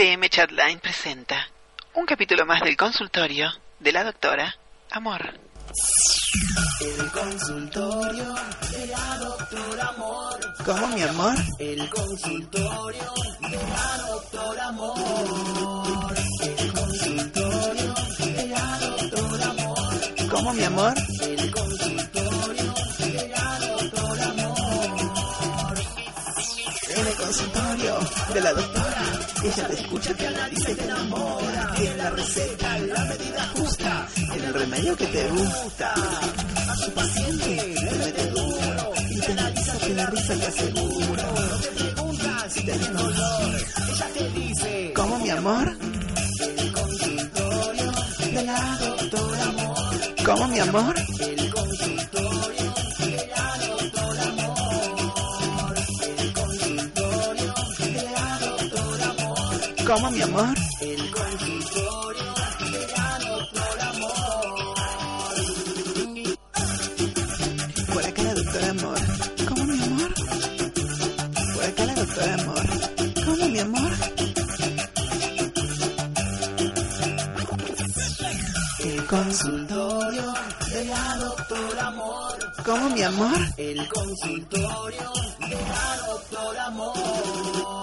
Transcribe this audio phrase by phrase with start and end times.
[0.00, 1.46] FM Chatline presenta
[1.92, 3.50] un capítulo más del consultorio
[3.80, 4.56] de la doctora
[4.92, 5.38] Amor.
[6.80, 8.34] El consultorio
[8.70, 10.54] de la doctora Amor.
[10.64, 11.34] ¿Cómo, mi amor?
[11.58, 16.14] El consultorio de la doctora Amor.
[16.44, 20.30] El consultorio de la doctora Amor.
[20.30, 20.94] ¿Cómo, mi amor?
[28.34, 29.02] De la doctora.
[29.42, 31.72] Ella te escucha, te analiza y te enamora.
[31.76, 34.08] Tiene la receta, la medida justa.
[34.16, 35.94] En el remedio que te gusta.
[35.94, 38.92] A su paciente le mete duro.
[39.10, 40.34] Y te analiza, te da risa.
[40.34, 43.56] No te preguntas si tenés dolor.
[43.88, 44.92] Ella te dice.
[44.94, 45.76] ¿Cómo, mi amor?
[46.58, 47.92] El consultorio
[48.32, 50.24] de la doctora Amor.
[50.24, 50.94] ¿Cómo, mi amor?
[51.20, 51.49] El
[59.92, 60.54] ¿Cómo, mi amor?
[60.80, 62.34] El consultorio
[63.26, 64.14] doctora Amor.
[67.92, 68.98] Por acá la doctora Amor.
[69.48, 70.14] ¿Cómo, mi amor?
[71.54, 72.66] Por acá la doctora Amor.
[73.24, 73.90] ¿Cómo, mi amor?
[78.78, 80.22] El consultorio.
[80.22, 80.34] Consultorio
[80.72, 82.38] de la doctora Amor.
[82.64, 83.38] ¿Cómo, mi amor?
[83.56, 87.79] El consultorio de la doctora Amor.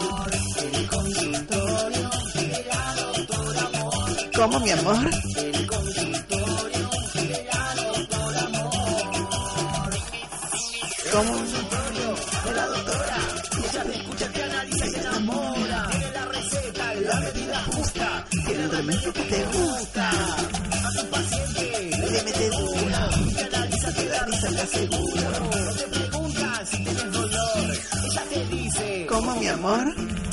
[14.44, 15.88] Analiza y te enamora.
[15.90, 18.26] Tiene la receta, la medida justa.
[18.30, 20.10] Tiene el remedio que te gusta.
[20.10, 23.34] A su paciente Le mete duro.
[23.36, 24.90] te analiza, te da risa, le.
[25.32, 27.78] No te preguntas si tienes dolor.
[28.06, 29.06] Ella te dice.
[29.10, 30.27] ¿Cómo, mi amor?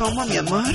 [0.00, 0.64] ¿Cómo, mi amor?
[0.64, 0.72] La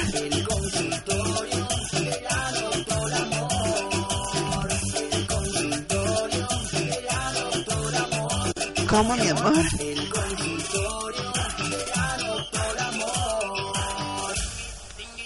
[12.28, 13.16] doctora Amor.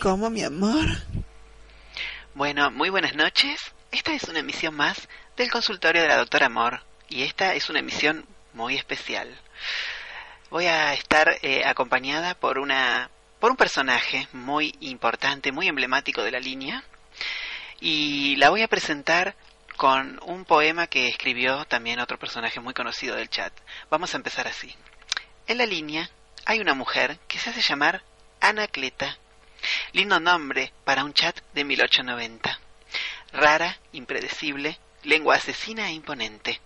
[0.02, 0.86] ¿Cómo, mi amor?
[2.36, 3.59] Bueno, muy buenas noches.
[3.92, 6.84] Esta es una emisión más del consultorio de la doctora Amor.
[7.09, 9.28] Y esta es una emisión muy especial.
[10.52, 13.09] Voy a estar eh, acompañada por una
[13.40, 16.84] por un personaje muy importante, muy emblemático de la línea.
[17.80, 19.36] Y la voy a presentar
[19.78, 23.54] con un poema que escribió también otro personaje muy conocido del chat.
[23.90, 24.76] Vamos a empezar así.
[25.48, 26.10] En la línea
[26.46, 28.04] hay una mujer que se hace llamar
[28.42, 29.18] Anacleta.
[29.94, 32.60] Lindo nombre para un chat de 1890.
[33.32, 36.60] Rara, impredecible, lengua asesina e imponente.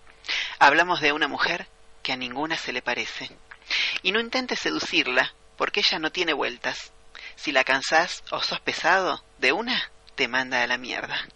[0.58, 1.68] Hablamos de una mujer
[2.02, 3.30] que a ninguna se le parece.
[4.02, 6.92] Y no intentes seducirla, porque ella no tiene vueltas.
[7.36, 11.26] Si la cansás o sos pesado, de una te manda a la mierda.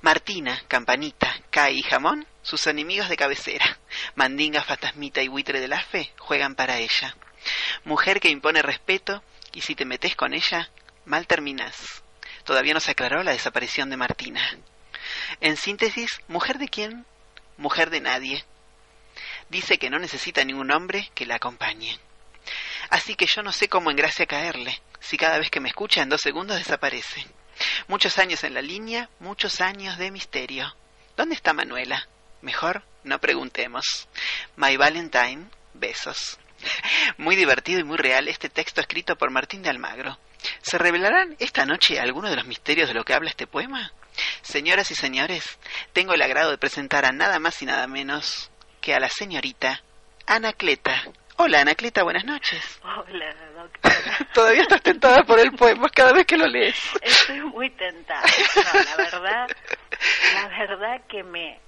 [0.00, 3.78] Martina, Campanita, Kai y Jamón, sus enemigos de cabecera.
[4.14, 7.16] Mandinga, Fantasmita y Buitre de la Fe juegan para ella.
[7.84, 9.22] Mujer que impone respeto
[9.52, 10.70] y si te metes con ella,
[11.04, 12.02] mal terminás.
[12.44, 14.40] Todavía no se aclaró la desaparición de Martina.
[15.40, 17.04] En síntesis, ¿mujer de quién?
[17.56, 18.44] Mujer de nadie.
[19.48, 21.98] Dice que no necesita ningún hombre que la acompañe.
[22.90, 26.02] Así que yo no sé cómo en gracia caerle, si cada vez que me escucha
[26.02, 27.26] en dos segundos desaparece.
[27.86, 30.74] Muchos años en la línea, muchos años de misterio.
[31.16, 32.08] ¿Dónde está Manuela?
[32.40, 34.08] Mejor no preguntemos.
[34.56, 36.38] My Valentine, besos.
[37.18, 40.18] Muy divertido y muy real este texto escrito por Martín de Almagro.
[40.62, 43.92] ¿Se revelarán esta noche algunos de los misterios de lo que habla este poema?
[44.42, 45.58] Señoras y señores,
[45.92, 48.50] tengo el agrado de presentar a nada más y nada menos
[48.80, 49.82] que a la señorita
[50.26, 51.04] Anacleta.
[51.40, 52.80] Hola Anacleta, buenas noches.
[52.82, 54.18] Hola, doctora.
[54.34, 56.76] Todavía estás tentada por el poema cada vez que lo lees.
[57.00, 58.22] Estoy muy tentada.
[58.56, 59.48] No, la verdad,
[60.34, 61.60] la verdad que me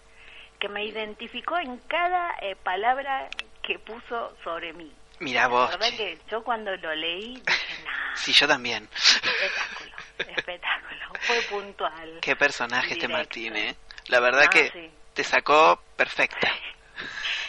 [0.59, 3.29] que me identificó en cada eh, palabra
[3.63, 4.93] que puso sobre mí.
[5.21, 5.71] Mira La vos.
[5.71, 5.97] verdad che.
[5.97, 8.89] que yo cuando lo leí dije, nah, Sí, yo también.
[8.93, 9.97] espectáculo,
[10.37, 11.01] espectáculo.
[11.21, 12.19] Fue puntual.
[12.21, 13.07] Qué personaje este.
[13.09, 13.77] Martín, ¿eh?
[14.09, 14.91] La verdad Ah, que sí.
[15.15, 16.51] te sacó perfecta.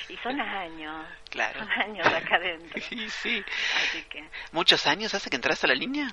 [0.10, 1.60] Y son años, Claro.
[1.60, 2.82] son años acá adentro.
[2.90, 3.44] Sí, sí.
[3.78, 6.08] Así que, ¿Muchos años hace que entraste a la línea?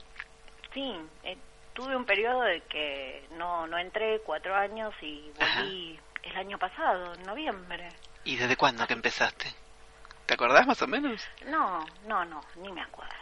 [0.75, 0.95] sí,
[1.25, 1.37] eh,
[1.73, 7.15] tuve un periodo de que no, no entré, cuatro años, y volví el año pasado,
[7.15, 7.89] en noviembre.
[8.25, 9.53] ¿Y desde cuándo que empezaste?
[10.27, 11.27] ¿Te acordás más o menos?
[11.47, 13.15] No, no, no, ni me acuerdo.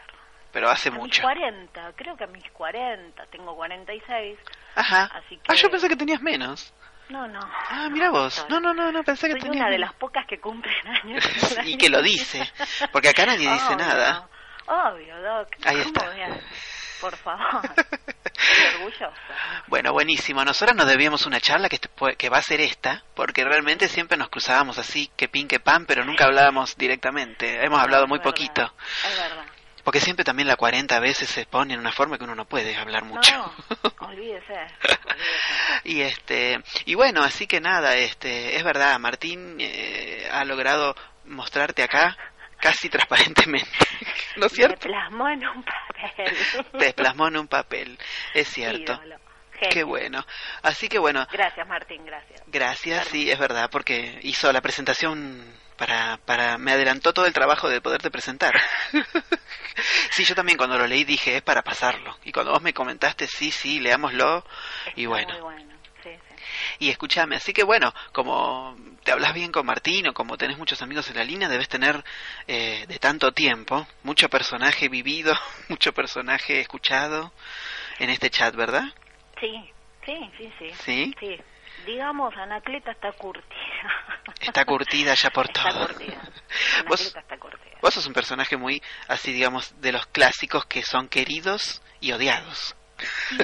[0.52, 1.22] Pero hace A mis mucho.
[1.22, 4.38] 40, creo que a mis 40, tengo 46.
[4.74, 5.04] Ajá.
[5.14, 6.72] Así Ah, que- yo pensé que tenías menos.
[7.08, 7.40] No, no.
[7.70, 8.44] Ah, mira vos.
[8.48, 9.62] No, no, no, no, pensé que Soy tenía...
[9.62, 10.74] una de las pocas que cumplen
[11.04, 11.24] años.
[11.64, 12.50] y que lo dice.
[12.92, 14.28] Porque acá nadie dice Obvio, nada.
[14.66, 15.48] Obvio, Doc.
[15.64, 16.40] Ahí ¿Cómo está.
[17.00, 17.62] Por favor.
[18.74, 19.12] Orgullosa.
[19.66, 20.44] Bueno, buenísimo.
[20.44, 21.78] Nosotros nos debíamos una charla que,
[22.16, 25.86] que va a ser esta, porque realmente siempre nos cruzábamos así, que pin, que pan,
[25.86, 27.64] pero nunca hablábamos directamente.
[27.64, 28.62] Hemos hablado muy poquito.
[28.62, 29.45] Es verdad.
[29.86, 32.74] Porque siempre también la 40 veces se pone en una forma que uno no puede
[32.74, 33.32] hablar mucho.
[33.32, 33.52] No,
[34.00, 34.52] olvídese.
[34.52, 34.66] olvídese.
[35.84, 40.96] y este y bueno, así que nada, este es verdad, Martín eh, ha logrado
[41.26, 42.16] mostrarte acá
[42.58, 43.70] casi transparentemente.
[44.36, 44.88] ¿No es cierto?
[44.88, 46.36] plasmó en un papel.
[46.80, 47.96] Te plasmó en un papel,
[48.34, 48.94] es cierto.
[48.94, 49.20] Ídolo.
[49.70, 50.26] Qué bueno.
[50.62, 52.42] Así que bueno, Gracias, Martín, gracias.
[52.48, 57.68] gracias, sí, es verdad, porque hizo la presentación para, para, me adelantó todo el trabajo
[57.68, 58.54] de poderte presentar.
[60.10, 62.16] sí, yo también cuando lo leí dije, es para pasarlo.
[62.24, 64.44] Y cuando vos me comentaste, sí, sí, leámoslo,
[64.94, 65.32] y bueno.
[65.34, 65.74] Muy bueno.
[66.02, 66.34] Sí, sí.
[66.78, 70.82] Y escúchame, así que bueno, como te hablas bien con Martín o como tenés muchos
[70.82, 72.04] amigos en la línea, debes tener
[72.46, 75.34] eh, de tanto tiempo mucho personaje vivido,
[75.68, 77.32] mucho personaje escuchado
[77.98, 78.84] en este chat, ¿verdad?
[79.40, 79.72] Sí,
[80.04, 80.70] sí, sí, sí.
[80.84, 81.14] ¿Sí?
[81.20, 81.40] Sí.
[81.86, 84.24] Digamos, Anacleta está curtida.
[84.40, 85.86] Está curtida ya por Está todo.
[85.86, 86.20] curtida.
[86.88, 87.76] Vos- está curtida.
[87.80, 92.76] Vos sos un personaje muy, así digamos, de los clásicos que son queridos y odiados.
[93.28, 93.38] Sí,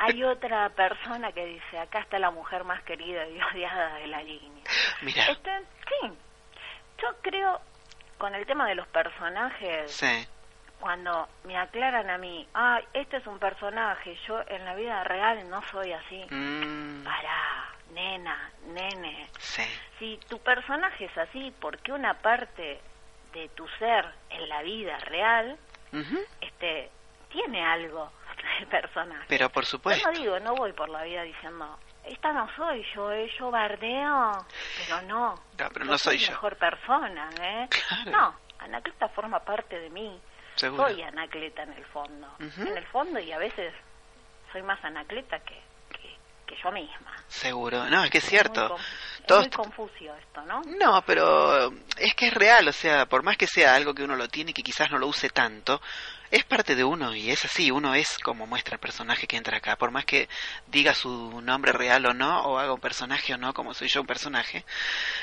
[0.00, 4.22] hay otra persona que dice, acá está la mujer más querida y odiada de la
[4.22, 4.64] línea.
[5.02, 5.50] Mira, Este,
[5.88, 6.12] sí,
[7.02, 7.60] yo creo,
[8.18, 10.26] con el tema de los personajes, sí,
[10.78, 15.48] cuando me aclaran a mí, ah, este es un personaje, yo en la vida real
[15.48, 16.24] no soy así.
[16.30, 19.28] mm, Pará, nena, nene.
[19.38, 19.62] sí,
[19.98, 22.80] Si tu personaje es así, porque una parte
[23.32, 25.56] de tu ser en la vida real,
[26.40, 26.90] este,
[27.30, 28.10] tiene algo
[28.60, 29.24] el personaje.
[29.28, 32.84] pero por Yo supuesto, no digo, no voy por la vida diciendo, esta no soy
[32.94, 34.46] yo, eh, yo bardeo,
[34.86, 35.34] pero no.
[35.34, 36.30] No, pero yo no soy yo.
[36.32, 37.68] mejor persona, ¿eh?
[37.70, 38.10] Claro.
[38.10, 40.20] No, Anacleta forma parte de mí.
[40.54, 40.88] seguro.
[40.88, 42.28] Soy Anacleta en el fondo.
[42.40, 43.72] En el fondo y a veces
[44.52, 45.60] soy más Anacleta que,
[46.48, 47.12] que, yo misma.
[47.28, 48.74] Seguro, no, es que es cierto.
[49.20, 50.62] es Todos- muy confuso esto, ¿no?
[50.78, 54.16] No, pero es que es real, o sea, por más que sea algo que uno
[54.16, 55.80] lo tiene y que quizás no lo use tanto,
[56.30, 59.58] es parte de uno y es así, uno es como muestra el personaje que entra
[59.58, 60.28] acá, por más que
[60.66, 64.00] diga su nombre real o no, o haga un personaje o no, como soy yo
[64.00, 64.64] un personaje,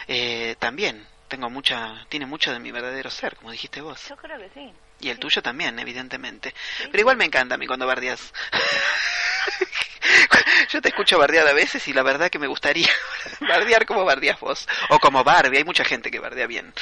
[0.08, 4.38] eh, también tengo mucha, tiene mucho de mi verdadero ser, como dijiste vos, Yo creo
[4.38, 4.72] que sí.
[5.00, 5.22] y el sí.
[5.22, 8.32] tuyo también, evidentemente, Sí, pero igual me encanta a mí cuando bardeas.
[10.70, 12.88] Yo te escucho bardear a veces y la verdad que me gustaría
[13.42, 14.68] bardear como bardeas vos.
[14.90, 16.74] O como Barbie, hay mucha gente que bardea bien.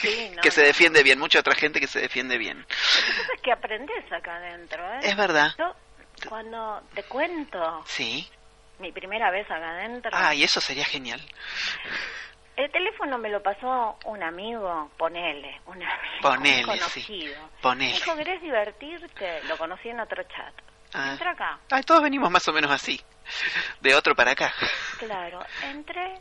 [0.00, 2.58] Sí, no, que se defiende bien, mucha otra gente que se defiende bien.
[2.60, 2.74] Lo que
[3.20, 5.00] pasa es que aprendes acá adentro, ¿eh?
[5.02, 5.52] Es verdad.
[5.58, 5.74] Yo,
[6.28, 8.28] cuando te cuento Sí.
[8.78, 11.20] mi primera vez acá adentro, Ah, y eso sería genial.
[12.56, 16.78] el teléfono me lo pasó un amigo, ponele, un amigo Ponele, un sí.
[16.78, 17.50] conocido.
[17.60, 17.92] Ponele.
[17.92, 19.42] Me dijo, ¿querés divertirte?
[19.44, 20.54] Lo conocí en otro chat.
[20.94, 21.10] Ah.
[21.12, 21.58] Entra acá.
[21.70, 23.00] Ah, todos venimos más o menos así.
[23.80, 24.52] De otro para acá.
[24.98, 26.20] Claro, entré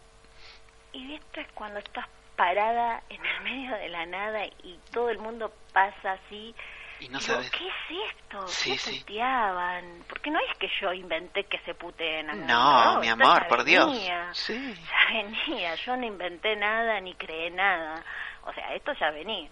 [0.94, 2.06] y viste cuando estás
[2.36, 6.56] parada en el medio de la nada y todo el mundo pasa así.
[7.00, 7.52] Y no Digo, sabes.
[7.52, 8.48] ¿qué es esto?
[8.48, 9.00] Sí, ¿Qué sí.
[9.02, 10.04] puteaban?
[10.08, 12.40] Porque no es que yo inventé que se puteen acá.
[12.46, 13.92] No, mi esto amor, por Dios.
[13.92, 14.30] venía.
[14.34, 14.74] Sí.
[14.76, 18.02] Ya venía, yo no inventé nada ni creé nada.
[18.46, 19.50] O sea, esto ya venía.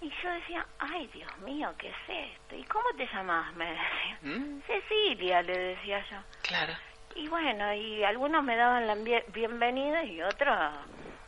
[0.00, 1.96] Y yo decía, ay, Dios mío, ¿qué es
[2.34, 2.54] esto?
[2.56, 3.54] ¿Y cómo te llamás?
[3.56, 4.18] Me decía.
[4.22, 6.18] Mm, Cecilia, le decía yo.
[6.42, 6.74] Claro.
[7.14, 10.56] Y bueno, y algunos me daban la bien- bienvenida y otros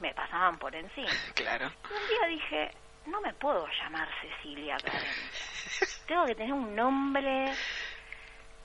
[0.00, 1.08] me pasaban por encima.
[1.34, 1.66] Claro.
[1.88, 2.70] Y un día dije,
[3.06, 5.00] no me puedo llamar Cecilia adentro.
[6.06, 7.46] Tengo que tener un nombre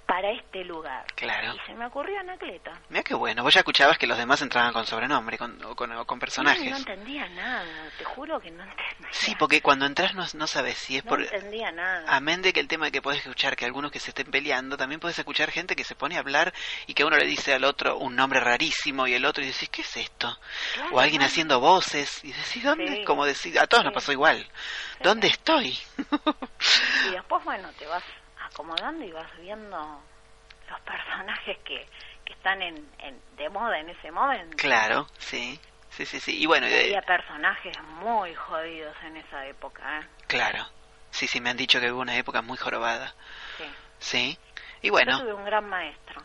[0.05, 1.05] para este lugar.
[1.15, 1.55] Claro.
[1.55, 2.71] Y se me ocurrió Anacleta.
[2.89, 3.43] Mira qué bueno.
[3.43, 6.63] Vos ya escuchabas que los demás entraban con sobrenombre con, o, con, o con personajes.
[6.65, 7.65] No, no entendía nada,
[7.97, 9.07] te juro que no entendía.
[9.11, 11.21] Sí, porque cuando entras no, no sabes si es No por...
[11.21, 12.05] entendía nada.
[12.07, 14.99] Amén de que el tema que puedes escuchar, que algunos que se estén peleando, también
[14.99, 16.53] puedes escuchar gente que se pone a hablar
[16.87, 19.69] y que uno le dice al otro un nombre rarísimo y el otro y decís,
[19.69, 20.37] ¿qué es esto?
[20.75, 21.25] Claro, o alguien ¿no?
[21.27, 22.87] haciendo voces y decís, ¿dónde?
[22.97, 23.03] Sí.
[23.05, 23.95] Como decir, a todos nos Sí.
[23.95, 24.47] pasó igual.
[25.01, 25.77] ¿Dónde estoy?
[27.07, 28.03] Y después, bueno, te vas
[28.45, 30.01] acomodando y vas viendo
[30.69, 31.87] los personajes que,
[32.25, 34.57] que están en, en- de moda en ese momento.
[34.57, 35.59] claro, sí.
[35.91, 36.41] Sí, sí, sí.
[36.41, 40.07] Y bueno, eh, Había personajes muy jodidos en esa época, ¿eh?
[40.27, 40.65] claro.
[41.11, 43.13] Sí, sí, me han dicho que hubo una época muy jorobada.
[43.57, 43.63] Sí.
[43.99, 44.39] Sí.
[44.81, 46.21] Y Yo bueno, tuve un gran maestro,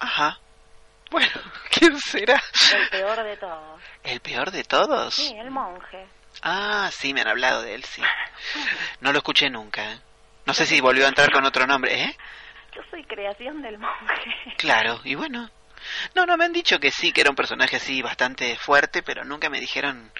[0.00, 0.38] ajá.
[1.10, 1.30] Bueno,
[1.70, 2.42] ¿quién será?
[2.74, 3.80] el peor de todos.
[4.02, 5.14] ¿El peor de todos?
[5.14, 6.08] Sí, el monje.
[6.42, 8.02] Ah, sí, me han hablado de él, sí.
[9.00, 9.92] No lo escuché nunca.
[9.92, 10.00] ¿eh?
[10.46, 12.16] No sé si volvió a entrar con otro nombre, ¿eh?
[12.74, 14.54] Yo soy creación del monje.
[14.58, 15.50] Claro, y bueno.
[16.14, 19.22] No, no, me han dicho que sí, que era un personaje así bastante fuerte, pero
[19.24, 20.10] nunca me dijeron,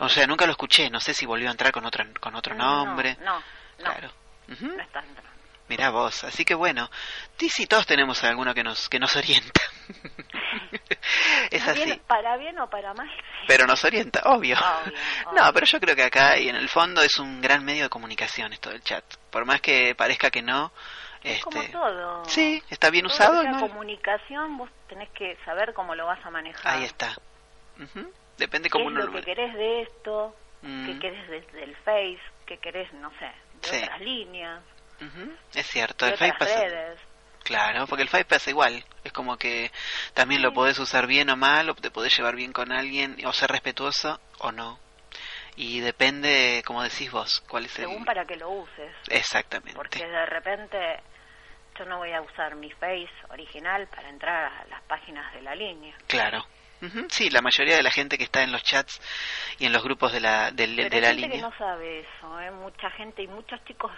[0.00, 2.56] o sea, nunca lo escuché, no sé si volvió a entrar con otro, con otro
[2.56, 3.16] nombre.
[3.20, 3.42] No, no,
[3.78, 4.12] Claro.
[4.48, 5.31] No está entrando.
[5.72, 6.90] Mirá vos, así que bueno,
[7.38, 9.60] sí, todos tenemos alguno que nos, que nos orienta.
[11.50, 11.84] es así.
[11.84, 13.08] bien- para bien o para mal.
[13.46, 14.56] Pero nos orienta, obvio.
[14.58, 14.92] Obvio,
[15.34, 17.88] No, pero yo creo que acá y en el fondo es un gran medio de
[17.88, 19.02] comunicación esto del chat.
[19.30, 20.72] Por más que parezca que no,
[21.22, 22.24] Es como este, todo.
[22.26, 23.42] sí, está bien Todo usado.
[23.44, 23.60] mal.
[23.60, 26.76] comunicación, vos tenés que saber cómo lo vas a manejar.
[26.76, 27.16] Ahí está.
[27.82, 28.12] Ujú.
[28.36, 30.36] Depende ¿Qué cómo es uno lo lo que querés de esto?
[30.60, 32.20] Mm, ¿Qué querés desde el Face?
[32.46, 33.24] ¿Qué querés, no sé,
[33.62, 33.82] de Sí.
[33.84, 34.60] otras líneas?
[35.54, 37.00] Es cierto, De el redes?
[37.42, 38.84] Claro, porque el Face pasa igual.
[39.04, 39.70] Es como que
[40.14, 43.32] también lo podés usar bien o mal, o te podés llevar bien con alguien, o
[43.32, 44.78] ser respetuoso o no.
[45.56, 47.86] Y depende, como decís vos, cuál es el...
[47.86, 48.94] Según para que lo uses.
[49.08, 49.74] Exactamente.
[49.74, 50.78] Porque de repente
[51.78, 55.54] yo no voy a usar mi Face original para entrar a las páginas de la
[55.54, 55.96] línea.
[56.06, 56.46] Claro.
[57.10, 59.00] Sí, la mayoría de la gente que está en los chats
[59.60, 61.42] y en los grupos de la, Pero de hay la gente que línea.
[61.42, 62.50] no sabe eso, ¿eh?
[62.50, 63.92] mucha gente y muchos chicos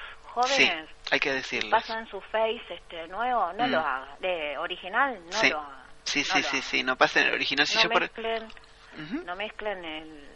[0.46, 1.70] Sí, jóvenes hay que decirles.
[1.70, 3.70] pasan su Face este nuevo, no Mm.
[3.70, 4.20] lo hagan.
[4.20, 5.50] De original, no Sí.
[5.50, 5.84] lo hagan.
[6.04, 6.62] Sí, no sí, sí, hagan.
[6.62, 7.66] sí, no pasa en el original.
[7.66, 8.00] Si no yo por...
[8.02, 10.28] mezclen, Ujú, no mezclen el,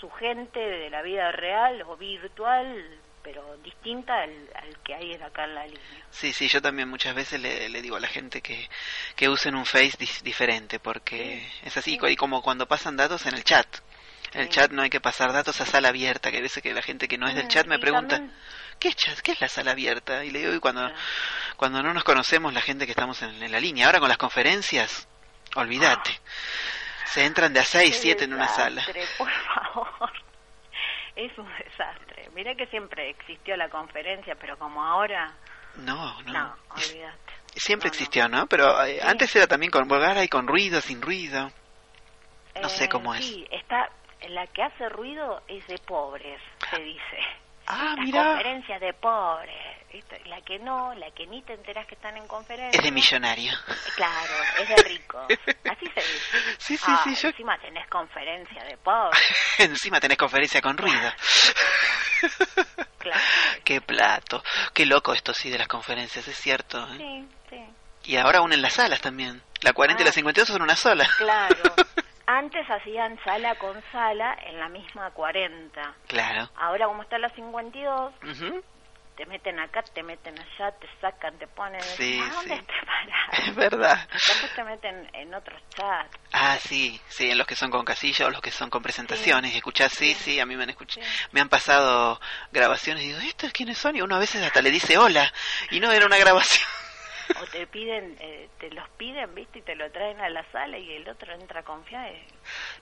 [0.00, 5.44] su gente de la vida real o virtual, pero distinta al, al que hay acá
[5.44, 5.80] en la línea.
[6.10, 8.68] Sí, sí, yo también muchas veces le, le digo a la gente que,
[9.16, 13.34] que usen un Face dis- diferente, porque es así, y como cuando pasan datos en
[13.34, 13.66] el chat.
[14.36, 16.82] El chat no hay que pasar datos a sala abierta, que a veces que la
[16.82, 18.20] gente que no es del Mm, chat me pregunta,
[18.78, 19.18] ¿qué es chat?
[19.20, 20.24] ¿Qué es la sala abierta?
[20.24, 20.90] Y le digo, y cuando,
[21.56, 24.18] cuando no nos conocemos la gente que estamos en, en la línea, ahora con las
[24.18, 25.08] conferencias,
[25.54, 26.10] olvídate.
[27.06, 28.84] Se entran de a 6, Qué 7 en una sala.
[29.18, 30.12] Por favor.
[31.16, 32.28] Es un desastre.
[32.34, 35.32] Mira que siempre existió la conferencia, pero como ahora,
[35.76, 36.32] No, no.
[36.32, 37.32] no, olvídate.
[37.54, 38.46] Siempre No, existió, ¿no?
[38.48, 39.06] Pero eh, Sí.
[39.08, 41.50] antes era también con vulgar y con ruido, sin ruido.
[42.60, 43.24] No sé Eh, cómo es.
[43.24, 43.88] Sí, está,
[44.28, 47.18] la que hace ruido es de pobres, se dice.
[47.68, 48.24] Ah, la mira.
[48.24, 49.54] conferencia de pobres.
[50.26, 52.78] La que no, la que ni te enteras que están en conferencia.
[52.78, 53.52] Es de millonario.
[53.96, 55.24] Claro, es de ricos.
[55.70, 56.54] Así se dice.
[56.58, 59.18] Sí, sí, Ah, sí, yo- Encima tenés conferencia de pobres.
[59.58, 61.10] Encima tenés conferencia con ruido.
[62.98, 63.20] Claro.
[63.62, 64.42] Qué plato.
[64.74, 66.84] Qué loco esto sí de las conferencias, es cierto.
[66.94, 66.96] ¿eh?
[66.98, 67.64] Sí, sí.
[68.10, 69.40] Y ahora unen las salas también.
[69.60, 70.12] La 40 y la Ah.
[70.14, 71.08] 52 son una sola.
[71.16, 71.62] Claro.
[72.26, 75.94] Antes hacían sala con sala en la misma 40.
[76.08, 76.50] Claro.
[76.56, 78.64] Ahora como está la 52, Ujú.
[79.16, 81.80] te meten acá, te meten allá, te sacan, te ponen...
[81.82, 82.62] Sí, ¿A dónde sí.
[82.66, 83.46] te paras?
[83.48, 84.08] Es verdad.
[84.12, 86.10] Después te meten en otros chats.
[86.32, 89.54] Ah, sí, sí, en los que son con casillas o los que son con presentaciones.
[89.54, 90.32] Y escuchás, sí, Sí.
[90.32, 91.06] sí, a mí me han escuchado.
[91.06, 91.24] Sí.
[91.30, 93.94] Me han pasado grabaciones y digo, ¿estos quiénes son?
[93.94, 95.32] Y uno a veces hasta le dice hola.
[95.70, 96.66] Y no era una grabación.
[97.40, 99.58] O te piden, eh, te los piden, ¿viste?
[99.58, 102.08] Y te lo traen a la sala y el otro entra confiado.
[102.08, 102.24] y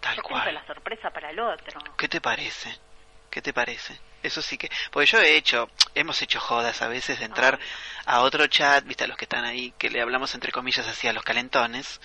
[0.00, 0.54] Tal siempre cual.
[0.54, 1.80] la sorpresa para el otro.
[1.96, 2.76] ¿Qué te parece?
[3.30, 3.98] ¿Qué te parece?
[4.22, 4.70] Eso sí que...
[4.90, 7.58] Porque yo he hecho, hemos hecho jodas a veces de entrar
[8.06, 11.08] a otro chat, viste, a los que están ahí, que le hablamos entre comillas así
[11.08, 12.00] a los calentones.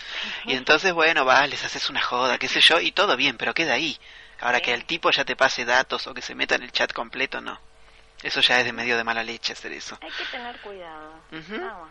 [0.45, 3.53] Y entonces, bueno, vas, les haces una joda, qué sé yo, y todo bien, pero
[3.53, 3.97] queda ahí.
[4.41, 4.63] Ahora Sí.
[4.65, 7.41] que el tipo ya te pase datos o que se meta en el chat completo,
[7.41, 7.59] no.
[8.23, 9.97] Eso ya es de medio de mala leche hacer eso.
[10.01, 11.13] Hay que tener cuidado.
[11.31, 11.89] Más.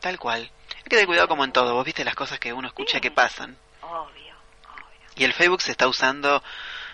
[0.00, 0.42] Tal cual.
[0.76, 1.74] Hay que tener cuidado como en todo.
[1.74, 3.00] Vos viste las cosas que uno escucha Sí.
[3.00, 3.56] que pasan.
[3.82, 5.08] Obvio, obvio.
[5.16, 6.42] Y el Facebook se está usando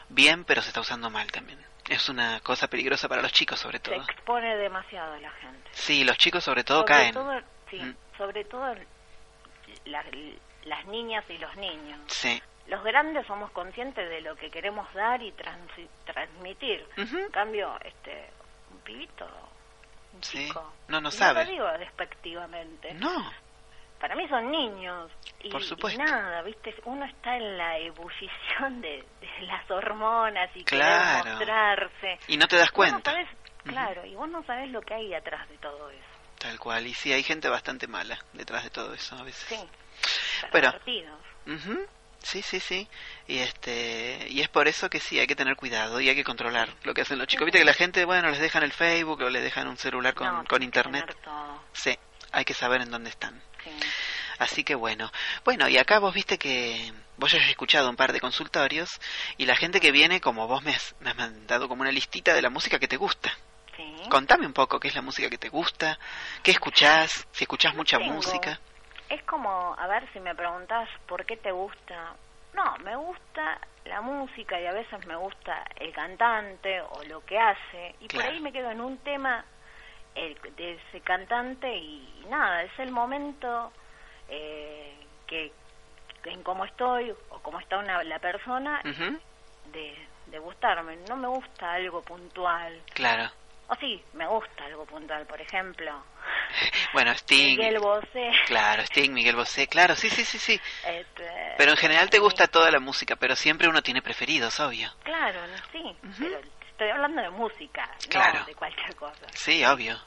[0.08, 1.58] bien, pero se está usando mal también.
[1.88, 3.94] Es una cosa peligrosa para los chicos, sobre Se todo.
[3.96, 5.68] expone demasiado a la gente.
[5.73, 7.12] Sí, los chicos sobre todo sobre caen.
[7.14, 7.94] Todo, sí, Mm.
[8.16, 8.75] sobre todo
[9.84, 10.04] la-
[10.64, 12.00] las niñas y los niños.
[12.06, 12.40] Sí.
[12.68, 16.87] Los grandes somos conscientes de lo que queremos dar y transi- transmitir.
[16.96, 18.30] En cambio, este,
[18.70, 19.28] un pibito,
[20.14, 20.47] un Sí.
[20.47, 21.44] chico, No, no y sabe.
[21.44, 22.94] lo digo despectivamente.
[22.94, 23.30] No.
[24.00, 25.11] Para mí son niños.
[25.40, 26.00] Y, Por supuesto.
[26.00, 26.75] y nada, ¿viste?
[26.85, 31.23] Uno está en la ebullición de, de las hormonas y Claro.
[31.23, 32.18] querer mostrarse.
[32.28, 33.14] Y no te das no cuenta.
[33.64, 36.04] claro, y vos no sabés lo que hay atrás de todo eso.
[36.38, 36.87] Tal cual.
[36.87, 39.49] Y sí, hay gente bastante mala detrás de todo eso a veces.
[39.49, 39.68] Sí.
[40.52, 41.18] Pero- pervertidos.
[41.47, 41.87] Ujú.
[42.25, 42.88] Sí, sí, sí.
[43.28, 46.25] Y este y es por eso que sí hay que tener cuidado y hay que
[46.25, 47.45] controlar lo que hacen los chicos.
[47.45, 50.26] Viste que la gente, bueno, les dejan el Facebook o les dejan un celular con,
[50.26, 51.04] No, con internet.
[51.73, 51.97] Sí,
[52.33, 53.40] hay que saber en dónde están.
[53.62, 53.71] sí.
[54.38, 55.12] Así que bueno.
[55.45, 58.90] Bueno, y acá vos viste que vos ya has escuchado un par de consultorios
[59.37, 62.35] y la gente que viene, como vos me has, me has mandado como una listita
[62.35, 63.33] de la música que te gusta.
[63.76, 63.85] Sí.
[64.11, 65.99] Contame un poco qué es la música que te gusta,
[66.43, 68.14] qué escuchás, si escuchás mucha Tengo.
[68.14, 68.59] música.
[69.08, 72.14] Es como, a ver si me preguntás por qué te gusta.
[72.54, 77.38] No, me gusta la música y a veces me gusta el cantante o lo que
[77.38, 77.94] hace.
[78.00, 78.26] Y Claro.
[78.26, 79.44] por ahí me quedo en un tema
[80.14, 83.73] el, de ese cantante y, nada, es el momento
[84.28, 84.96] eh,
[85.26, 85.52] que,
[86.25, 88.80] en cómo estoy o cómo está una, la persona
[89.73, 90.96] de, de gustarme.
[91.08, 92.80] No me gusta algo puntual.
[92.94, 93.30] Claro.
[93.68, 96.04] O sí, me gusta algo puntual, por ejemplo.
[96.92, 97.56] Bueno, Sting.
[97.56, 98.30] Miguel Bosé.
[98.47, 100.61] Claro, Sting, Miguel Bosé, claro, sí, sí, sí, sí.
[100.87, 104.90] Este, Pero en general te gusta toda la música, pero siempre uno tiene preferidos, obvio.
[105.02, 105.40] Claro,
[105.73, 106.38] sí, pero
[106.71, 108.40] estoy hablando de música, Claro.
[108.40, 109.26] no de cualquier cosa.
[109.35, 109.99] Sí, obvio.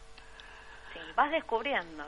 [1.06, 2.06] Sí, vas descubriendo.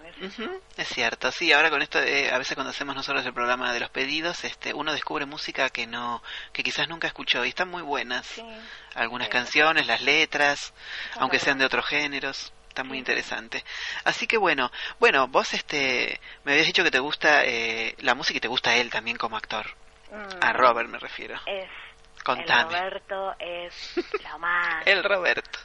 [0.78, 3.80] Es cierto, sí, ahora con esto, de, a veces cuando hacemos nosotros el programa de
[3.80, 6.22] los pedidos, este, uno descubre música que no,
[6.54, 8.26] que quizás nunca escuchó y están muy buenas.
[8.26, 8.44] Sí,
[8.96, 9.32] Algunas sí.
[9.34, 10.74] canciones, las letras,
[11.10, 13.64] Está aunque sean de otros géneros, está muy interesante.
[14.04, 18.38] Así que bueno, bueno, vos este, me habías dicho que te gusta eh, la música
[18.38, 19.66] y te gusta él también como actor.
[20.12, 21.36] Mm, A Robert me refiero.
[21.46, 21.70] Es,
[22.24, 22.74] Contame.
[22.76, 23.94] el Roberto es
[24.30, 25.60] lo más, El Roberto.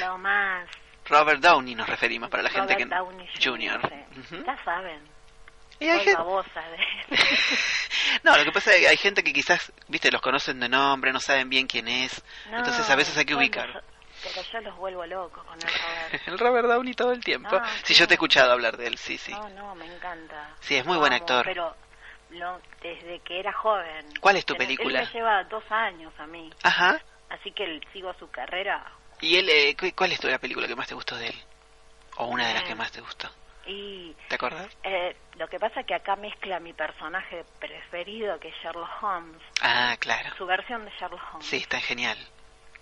[0.00, 0.68] lo más.
[1.08, 3.48] Robert Downey nos referimos para la gente Robert que Downey sí.
[3.48, 4.44] Ujú.
[4.44, 5.00] Ya saben,
[5.80, 7.16] Y hay gente- de...
[8.22, 11.12] No, lo que pasa es que hay gente que quizás, viste, los conocen de nombre,
[11.12, 12.22] no saben bien quién es.
[12.50, 13.68] No, entonces a veces hay que ubicar.
[13.68, 13.84] los-
[14.22, 16.18] pero yo los vuelvo locos con el Roberto.
[16.30, 17.50] El Robert Downey todo el tiempo.
[17.58, 17.94] No, sí, sí.
[17.94, 19.30] yo te he escuchado hablar de él, sí, sí.
[19.32, 20.50] No, no, me encanta.
[20.60, 21.44] Sí, es muy buen actor.
[21.44, 21.76] Pero
[22.30, 24.06] lo- desde que era joven.
[24.20, 25.00] ¿Cuál es tu película?
[25.02, 26.98] Él me lleva dos años a mí, Ajá.
[27.28, 28.84] así que sigo su carrera.
[29.20, 31.42] ¿Y él, eh, cu- cuál es tu, la película que más te gustó de él?
[32.16, 32.66] O una de las Eh.
[32.66, 33.28] que más te gustó.
[33.66, 34.68] Y ¿Te acordás?
[34.84, 39.42] eh, lo que pasa es que acá mezcla mi personaje preferido, que es Sherlock Holmes,
[39.60, 40.30] Ah, claro.
[40.36, 41.46] su versión de Sherlock Holmes.
[41.46, 42.16] Sí, está genial.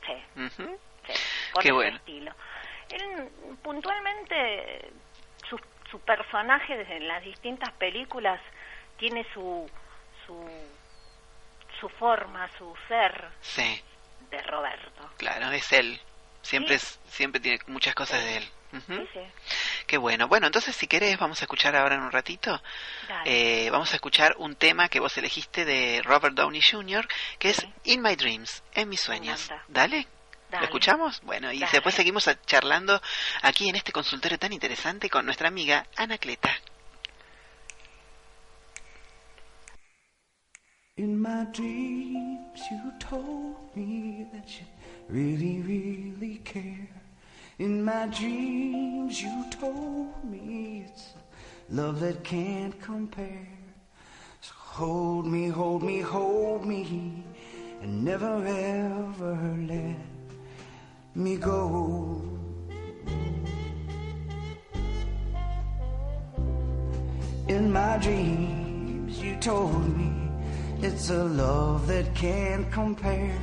[0.04, 0.78] Sí, Ujú.
[1.06, 1.12] sí,
[1.52, 1.96] con Qué ese bueno.
[1.96, 2.34] estilo.
[2.90, 3.30] Él,
[3.62, 4.92] puntualmente,
[5.48, 5.58] su,
[5.90, 8.40] su personaje en las distintas películas
[8.98, 9.68] tiene su,
[10.26, 10.46] su,
[11.80, 13.82] su forma, su ser Sí,
[14.30, 15.10] de Roberto.
[15.16, 15.98] claro, es él.
[16.44, 16.86] Siempre, Sí.
[16.86, 18.48] es, siempre tiene muchas cosas de él.
[18.88, 19.20] Sí.
[19.86, 20.26] Qué bueno.
[20.26, 22.60] Bueno, entonces si querés vamos a escuchar ahora en un ratito.
[23.24, 27.07] Eh, vamos a escuchar un tema que vos elegiste de Robert Downey Jr.,
[27.38, 27.64] que es.
[27.85, 29.48] In My Dreams, en mis sueños.
[29.68, 30.09] Dale.
[30.50, 31.20] ¿Lo escuchamos?
[31.22, 31.70] Bueno, y Dale.
[31.72, 33.00] después seguimos charlando
[33.42, 36.50] aquí en este consultorio tan interesante con nuestra amiga Anacleta.
[40.96, 44.64] In my dreams, you told me that you
[45.09, 46.88] really, really care.
[47.59, 51.14] In my dreams, you told me it's
[51.68, 53.48] love that can't compare.
[54.40, 57.24] So hold me, hold me, hold me,
[57.83, 59.96] and never ever let
[61.16, 62.22] me go.
[67.48, 70.23] In my dreams, you told me
[70.85, 73.38] it's a love that can't compare.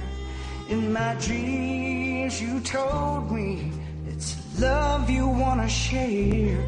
[0.69, 3.71] In my dreams, you told me
[4.07, 6.63] it's love you wanna share.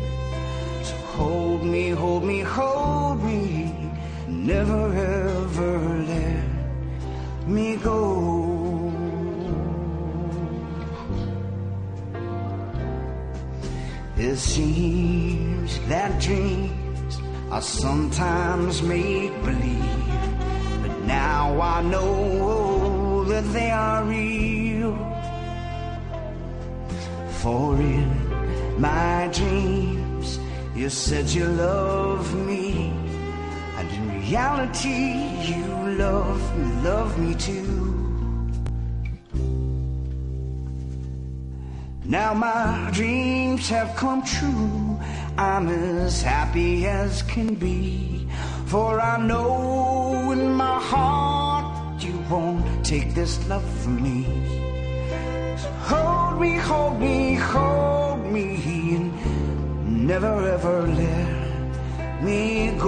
[0.83, 3.91] So hold me, hold me, hold me,
[4.27, 5.77] never ever
[6.11, 6.43] let
[7.47, 8.01] me go.
[14.17, 17.19] It seems that dreams
[17.51, 20.02] are sometimes make believe,
[21.07, 24.95] now I know that they are real.
[27.41, 30.39] For in my dreams,
[30.75, 32.93] you said you love me,
[33.77, 35.13] and in reality,
[35.51, 35.65] you
[35.97, 37.83] love me, love me too.
[42.05, 44.99] Now my dreams have come true.
[45.37, 48.12] I'm as happy as can be.
[48.65, 54.25] For I know in my heart you won't take this love from me.
[55.57, 62.79] So hold me, hold me, hold me, and never ever let me It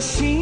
[0.00, 0.39] sim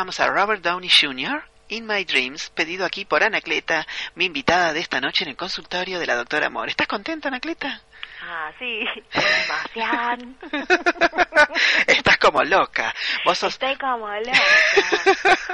[0.00, 1.42] escuchábamos a Robert Downey Jr.
[1.68, 5.98] In My Dreams, pedido aquí por Anacleta, mi invitada de esta noche en el consultorio
[5.98, 6.68] de la doctora Amor.
[6.70, 7.82] ¿Estás contenta, Anacleta?
[8.22, 8.80] Ah, sí,
[9.12, 10.24] demasiado.
[11.86, 12.94] Estás como loca.
[13.26, 13.52] Vos sos...
[13.52, 14.32] Estoy como loca.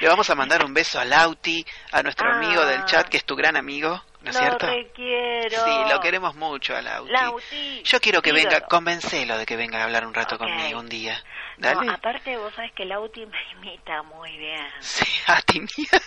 [0.00, 2.36] Le vamos a mandar un beso a Lauti, a nuestro Ah.
[2.38, 4.66] amigo del chat, que es tu gran amigo, ¿no es Lo cierto?
[4.66, 5.63] requiero.
[5.94, 7.12] Lo queremos mucho a Lauti.
[7.12, 8.66] Lauti, Yo quiero que venga, ídolo.
[8.68, 10.42] convencelo de que venga a hablar un rato Ok.
[10.42, 11.22] conmigo un día.
[11.58, 11.92] No, Dale.
[11.92, 14.66] aparte vos sabes que Lauti me imita muy bien.
[14.80, 16.00] Sí, a ti mía.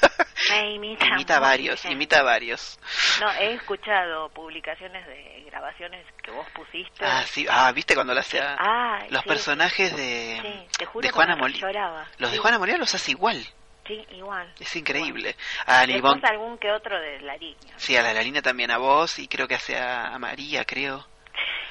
[0.50, 1.94] Me imita Imita varios, bien.
[1.94, 2.80] imita varios.
[3.22, 7.04] No, he escuchado publicaciones de grabaciones que vos pusiste.
[7.06, 8.56] Ah, sí, ah, ¿viste cuando lo hacía?
[8.60, 11.72] Ay, los sí, personajes de, Sí, te juro de Juana Molina.
[12.18, 13.46] Los de Sí, Juana Molina los hace igual.
[13.88, 14.54] Sí, igual.
[14.60, 15.36] Es increíble.
[15.66, 17.74] A Después Livón, algún que otro de la línea.
[17.78, 21.06] sí, a la Lalina también a vos y creo que hace a, a María, creo.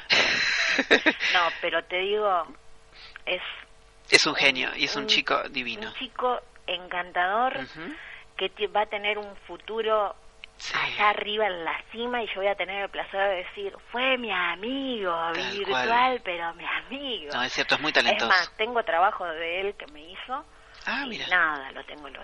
[1.33, 2.47] No, pero te digo,
[3.25, 3.43] es
[4.11, 5.89] Es un genio y es un un- chico divino.
[5.89, 7.59] un chico encantador
[8.37, 10.15] que va a tener un futuro
[10.59, 10.73] Sí.
[10.75, 14.17] allá arriba en la cima y yo voy a tener el placer de decir, fue
[14.17, 16.21] mi amigo Tal virtual, cual.
[16.25, 17.31] pero mi amigo.
[17.35, 18.27] No, es cierto, es muy es talentoso.
[18.29, 20.45] más, tengo trabajo de él que me hizo
[20.87, 21.27] ah, mira.
[21.29, 22.21] nada, lo tengo lo,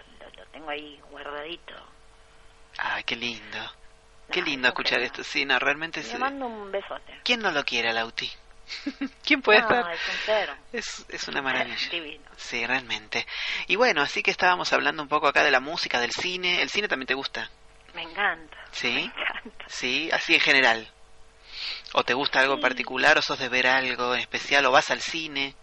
[0.53, 1.75] tengo ahí guardadito.
[2.79, 3.59] Ay, qué lindo.
[4.31, 5.23] Qué No, lindo escuchar esto.
[5.25, 6.17] Sí, no, realmente Le sí.
[6.17, 7.21] mando un besote.
[7.25, 8.31] ¿Quién no lo quiere Lauti?
[9.25, 10.59] ¿Quién puede no, estar?
[10.73, 11.01] es.
[11.01, 11.91] Es, es una maravilla.
[11.91, 12.25] Divino.
[12.37, 13.27] Sí, realmente.
[13.67, 16.63] Y bueno, así que estábamos hablando un poco acá de la música, del cine.
[16.63, 17.51] ¿El cine también te gusta?
[17.95, 18.57] Me encanta.
[18.71, 18.93] Sí.
[18.93, 19.65] Me encanta.
[19.69, 20.91] Sí, así en general.
[21.95, 24.91] ¿O te gusta algo en particular o sos de ver algo en especial o vas
[24.91, 25.55] al cine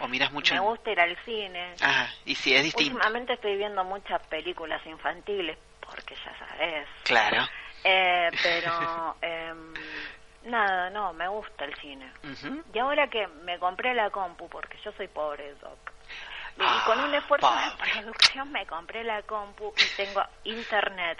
[0.00, 0.54] o miras mucho?
[0.54, 1.74] Me gusta ir al cine.
[1.82, 2.94] Ah, y sí, es distinto.
[2.94, 6.88] Últimamente estoy viendo muchas películas infantiles, porque ya sabes.
[7.04, 7.46] Claro.
[7.84, 9.74] Eh, pero, em,
[10.44, 12.10] nada, no, me gusta el cine.
[12.72, 15.78] Y ahora que me compré la compu, porque yo soy pobre, Doc.
[16.56, 21.18] Y Ah, con un esfuerzo de producción me compré la compu y tengo internet.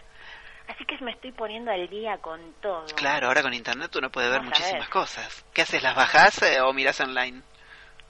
[0.69, 2.85] Así que me estoy poniendo al día con todo.
[2.97, 5.45] Claro, ahora con internet uno puede ver muchísimas cosas.
[5.55, 5.83] ¿Qué haces?
[5.83, 7.43] ¿Las bajás eh, o mirás online?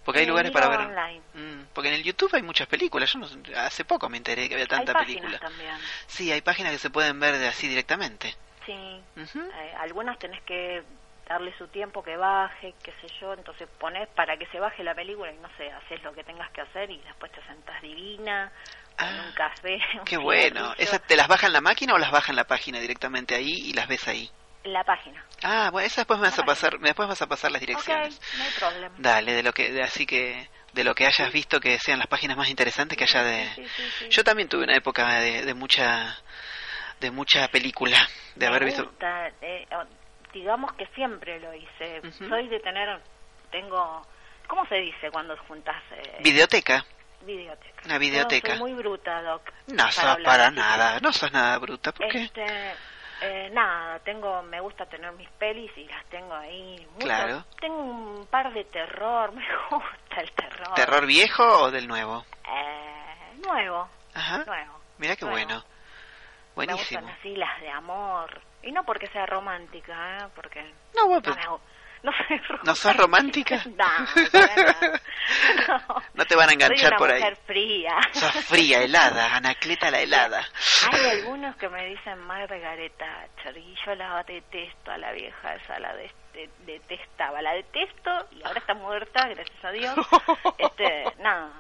[0.09, 0.89] Porque hay lugares para ver.
[1.35, 3.13] Mm, porque en el YouTube hay muchas películas.
[3.13, 5.39] Yo no, hace poco me enteré que había tanta Hay película.
[5.39, 5.77] también.
[6.07, 8.35] Sí, hay páginas que se pueden ver de así directamente.
[8.65, 9.03] Sí.
[9.21, 9.41] Ujú.
[9.41, 10.83] Eh, algunas tenés que
[11.29, 14.95] darle su tiempo que baje, qué sé yo, entonces pones para que se baje la
[14.95, 18.51] película y no sé, haces lo que tengas que hacer y después te sentás divina,
[18.99, 19.79] con Ah, un café.
[19.99, 20.73] un Qué bueno.
[20.79, 23.53] ¿Esas te las baja en la máquina o las baja en la página directamente ahí
[23.53, 24.31] y las ves ahí?
[24.65, 25.25] La página.
[25.43, 28.21] Ah, bueno, esas después me vas a pasar, después vas a pasar las direcciones.
[28.37, 28.95] no hay problema.
[28.99, 32.09] Dale, de lo que, de, así que, de lo que hayas visto que sean las
[32.09, 33.49] páginas más interesantes que haya de.
[33.55, 34.09] Sí, sí, sí.
[34.11, 36.17] Yo también tuve una época de, de mucha,
[37.01, 37.97] de mucha película,
[38.35, 38.93] de Me haber visto.
[39.41, 39.67] eh,
[40.33, 42.03] digamos que siempre lo hice.
[42.29, 43.01] Soy de tener,
[43.51, 44.07] tengo,
[44.47, 46.85] ¿cómo se dice cuando juntas eh, Videoteca.
[47.23, 47.83] videoteca?
[47.87, 48.49] Una videoteca.
[48.55, 49.43] No, soy muy bruta, Doc.
[49.69, 51.93] No sos hablar para nada, no sos nada bruta.
[51.93, 52.25] ¿Por qué?
[52.25, 52.75] Este,
[53.21, 56.87] eh, nada, tengo, me gusta tener mis pelis y las tengo ahí.
[56.95, 57.07] mucho.
[57.07, 57.45] Claro.
[57.61, 60.75] Tengo un par de terror, me gusta el terror.
[60.75, 62.25] ¿Terror viejo o del nuevo?
[62.47, 64.45] Eh, nuevo, Ajá.
[64.45, 64.81] nuevo.
[64.99, 65.37] Mira qué nuevo.
[65.47, 65.65] bueno.
[66.57, 67.01] Me Buenísimo.
[67.03, 68.41] gustan así las de amor.
[68.63, 70.27] Y no porque sea romántica, ¿eh?
[70.35, 70.61] porque
[70.97, 72.61] No, bueno, no, pero me no soy romántica.
[72.65, 73.63] ¿No sos romántica?
[73.77, 73.87] no,
[75.69, 76.03] no.
[76.15, 77.21] no te van a Soy enganchar una por ahí.
[77.21, 77.97] mujer fría.
[78.13, 80.45] Sos fría, helada, Anacleta la helada.
[80.91, 85.79] Hay algunos que me dicen Margaret Thatcher y yo la detesto a la vieja esa,
[85.79, 89.95] la de- de- detestaba, la detesto y ahora está muerta, gracias a Dios.
[90.59, 91.51] Este, nada.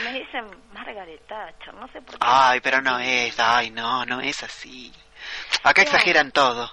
[0.00, 2.20] Y me dicen Margaret Thatcher, no sé por qué.
[2.20, 4.92] Ay, pero no es, ay, no, no es así.
[5.62, 6.70] Acá exageran todo.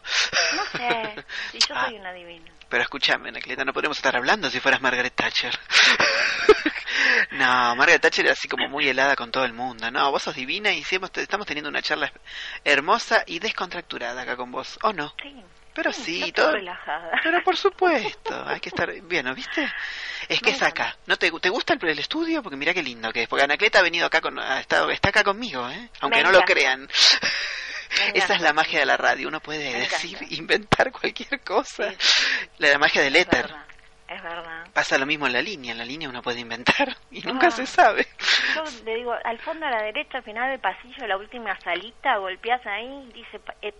[0.55, 1.85] No sé, si yo Ah.
[1.85, 2.51] soy una divina.
[2.69, 5.57] Pero escúchame, Anacleta, no podemos estar hablando si fueras Margaret Thatcher.
[7.31, 9.89] no, Margaret Thatcher era así como muy helada con todo el mundo.
[9.89, 12.13] No, vos sos divina y estamos teniendo una charla
[12.63, 14.77] hermosa y descontracturada acá con vos.
[14.83, 15.15] ¿O no?
[15.21, 16.51] Sí, pero sí, todo.
[16.51, 17.09] relajada.
[17.23, 19.67] Pero por supuesto, hay que estar bien, ¿no viste?
[20.27, 20.95] Es que es acá.
[21.07, 22.43] ¿No te, te gusta el, el, estudio?
[22.43, 23.27] Porque mira qué lindo que es.
[23.27, 25.89] Porque Anacleta ha venido acá con, ha estado, está acá conmigo, ¿eh?
[26.01, 26.87] Aunque no lo crean.
[28.13, 29.27] Esa es la magia de la radio.
[29.27, 31.93] Uno puede decir, inventar cualquier cosa.
[32.57, 33.49] La, magia del éter.
[34.07, 34.67] Es verdad.
[34.73, 35.71] Pasa lo mismo en la línea.
[35.71, 37.51] En la línea uno puede inventar y nunca ah.
[37.51, 38.07] se sabe.
[38.55, 42.17] Yo le digo, al fondo a la derecha, al final del pasillo, la última salita,
[42.17, 43.73] golpeas ahí, dice, eh,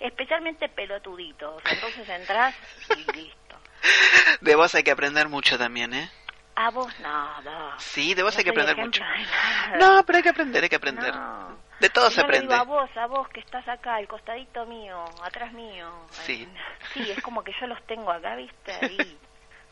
[0.00, 1.62] especialmente pelotuditos.
[1.70, 2.54] Entonces entras
[2.90, 3.56] y listo.
[4.40, 6.10] De vos hay que aprender mucho también, ¿eh?
[6.54, 7.78] A vos no, no.
[7.78, 9.02] Sí, de vos hay que aprender mucho.
[9.78, 11.14] No, pero hay que aprender, hay que aprender.
[11.82, 12.46] De todo se aprende.
[12.46, 15.90] Digo a vos, a vos que estás acá, al costadito mío, atrás mío.
[16.10, 16.48] Sí.
[16.94, 18.72] Sí, es como que yo los tengo acá, ¿viste?
[18.80, 19.18] Ahí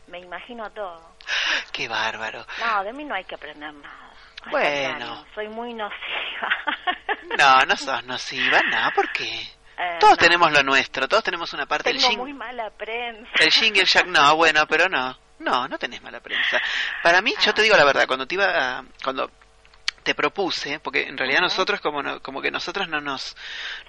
[0.07, 1.15] me imagino todo.
[1.71, 2.45] Qué bárbaro.
[2.59, 4.11] No, de mí no hay que aprender nada.
[4.49, 5.25] Bueno.
[5.33, 6.49] Soy muy nociva.
[7.37, 9.31] No, no sos nociva, no, ¿por qué?
[9.77, 13.31] Eh, todos tenemos lo nuestro, todos tenemos una parte del muy mala prensa.
[13.39, 15.17] El jingle jack, no, bueno, pero no.
[15.39, 16.59] No, no tenés mala prensa.
[17.01, 19.31] Para mí, yo te digo la verdad, cuando te iba a, cuando
[20.01, 23.35] te propuse, porque en realidad nosotros como como que nosotros no nos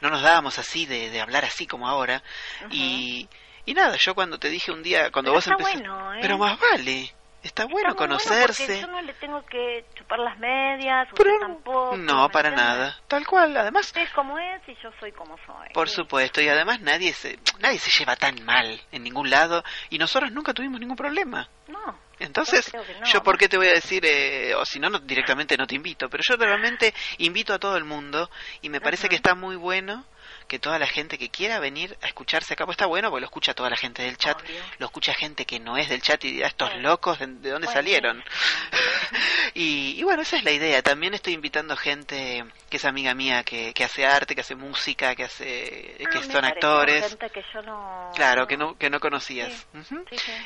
[0.01, 2.23] no nos dábamos así de, de hablar así como ahora
[2.71, 3.29] y
[3.65, 5.79] y nada, yo cuando te dije un día, cuando vos empezaste...
[5.79, 6.19] ¿eh?
[6.21, 7.15] Pero más vale.
[7.43, 8.81] Está bueno conocerse.
[8.81, 11.97] yo no le tengo que chupar las medias, Pero, tampoco.
[11.97, 12.97] No, para nada.
[13.09, 13.93] Tal cual, además.
[13.97, 15.71] Es como es y yo soy como soy.
[15.75, 19.99] Por supuesto, y además nadie se nadie se lleva tan mal en ningún lado y
[19.99, 21.49] nosotros nunca tuvimos ningún problema.
[21.67, 21.99] No.
[22.23, 22.71] Entonces,
[23.13, 26.09] yo, por qué te voy a decir, eh, o si no, directamente no te invito,
[26.09, 28.31] pero yo realmente invito a todo el mundo
[28.61, 30.05] y me parece que está muy bueno
[30.47, 33.27] que toda la gente que quiera venir a escucharse acá, pues está bueno, porque lo
[33.27, 34.39] escucha toda la gente del chat,
[34.79, 38.23] lo escucha gente que no es del chat y dirá, estos locos, ¿de, dónde salieron?
[39.55, 40.83] y, bueno, esa es la idea.
[40.83, 45.15] También estoy invitando gente que es amiga mía, que, que hace arte, que hace música,
[45.15, 47.09] que hace ah, que son actores.
[47.09, 48.11] Gente que yo no...
[48.15, 49.67] Claro, que no, que no conocías.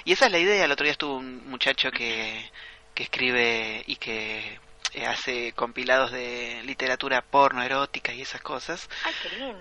[0.05, 0.65] y esa es la idea.
[0.65, 2.51] El otro día estuvo un muchacho que,
[2.95, 4.59] que escribe y que
[5.05, 8.89] hace compilados de literatura porno, erótica y esas cosas.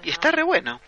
[0.03, 0.79] Y está re bueno.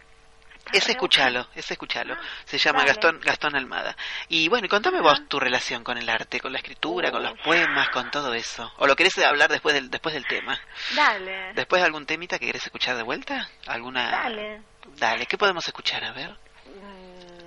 [0.73, 2.13] ese escuchalo, ese escuchalo.
[2.13, 3.95] Ah, Se llama Gastón Gastón Almada.
[4.29, 7.89] Y bueno, contame vos tu relación con el arte, con la escritura, con los poemas,
[7.89, 8.71] con todo eso.
[8.77, 10.59] ¿O lo querés hablar después del después del tema?
[10.95, 11.53] Dale.
[11.53, 13.49] ¿Después de algún temita que querés escuchar de vuelta?
[13.65, 14.61] ¿Alguna Dale.
[14.97, 16.03] Dale, ¿qué podemos escuchar?
[16.03, 16.35] A ver.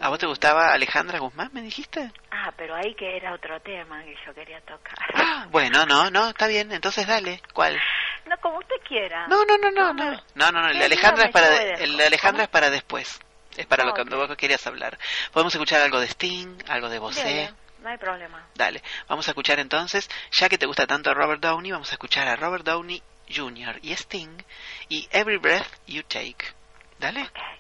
[0.00, 2.10] ¿A vos te gustaba Alejandra Guzmán, me dijiste?
[2.30, 4.96] Ah, pero ahí que era otro tema que yo quería tocar.
[5.14, 7.78] Ah, bueno, no, no, está bien, entonces dale, ¿cuál?
[8.24, 9.26] No, como usted quiera.
[9.26, 12.44] No, no, no, no, no, no, no, el de Alejandra es para, el de Alejandra
[12.44, 13.20] es para después,
[13.58, 14.98] es para lo que vos querías hablar.
[15.32, 17.52] Podemos escuchar algo de Sting, algo de Bosé.
[17.82, 18.46] No hay problema.
[18.54, 22.26] Dale, vamos a escuchar entonces, ya que te gusta tanto Robert Downey, vamos a escuchar
[22.26, 23.78] a Robert Downey Jr.
[23.82, 24.42] y Sting
[24.88, 26.54] y Every Breath You Take.
[26.98, 27.20] Dale.
[27.20, 27.59] I'll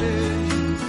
[0.00, 0.80] shade.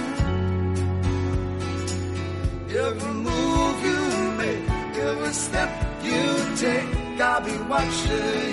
[2.86, 4.00] Every move you
[4.40, 4.64] make,
[5.10, 5.70] every step
[6.02, 6.22] you
[6.56, 8.51] take, I'll be watching.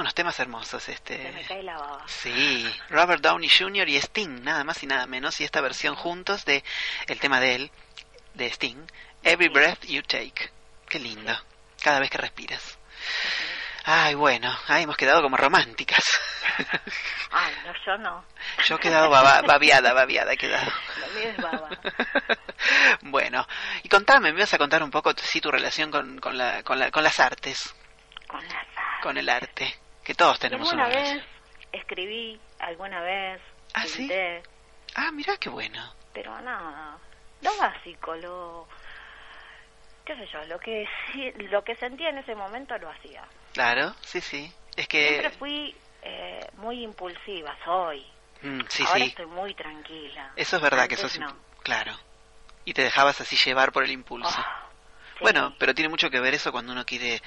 [0.00, 1.16] Unos temas hermosos, este.
[1.22, 2.04] Se me cae la baba.
[2.06, 3.88] Sí, Robert Downey Jr.
[3.88, 6.64] y Sting, nada más y nada menos, y esta versión juntos de
[7.06, 7.70] el tema de él,
[8.34, 8.86] de Sting,
[9.22, 10.50] Every Breath You Take.
[10.88, 11.36] Qué lindo,
[11.82, 12.78] cada vez que respiras.
[13.84, 16.04] Ay, bueno, ahí hemos quedado como románticas.
[17.30, 18.24] Ay, no, yo no.
[18.66, 20.70] Yo he quedado baba- babiada, babiada he quedado.
[21.22, 21.68] Es baba.
[23.02, 23.46] Bueno,
[23.82, 26.78] y contame, me vas a contar un poco sí, tu relación con, con, la, con,
[26.78, 27.74] la, con las artes,
[28.26, 29.02] Con las alas.
[29.02, 29.78] con el arte,
[30.08, 31.30] que todos tenemos alguna una vez relación.
[31.70, 33.42] escribí, alguna vez
[33.74, 33.98] ¿Ah, sí?
[33.98, 34.42] pinté,
[34.94, 35.94] Ah, mira qué bueno.
[36.14, 36.98] pero nada,
[37.42, 38.66] lo básico, lo
[40.06, 43.22] qué sé yo, lo que sí- lo que sentía en ese momento lo hacía.
[43.52, 44.50] Claro, sí, sí.
[44.76, 45.36] Es Siempre que...
[45.38, 48.06] fui eh, muy impulsiva, soy.
[48.40, 49.08] Mm, sí, Ahora sí.
[49.10, 50.32] estoy muy tranquila.
[50.36, 51.20] Eso es verdad que Antes sos...
[51.20, 51.36] no.
[51.62, 51.92] Claro.
[52.64, 54.30] Y te dejabas así llevar por el impulso.
[54.38, 54.70] Ah,
[55.18, 55.18] sí.
[55.20, 57.20] Bueno, pero tiene mucho que ver eso cuando uno quiere...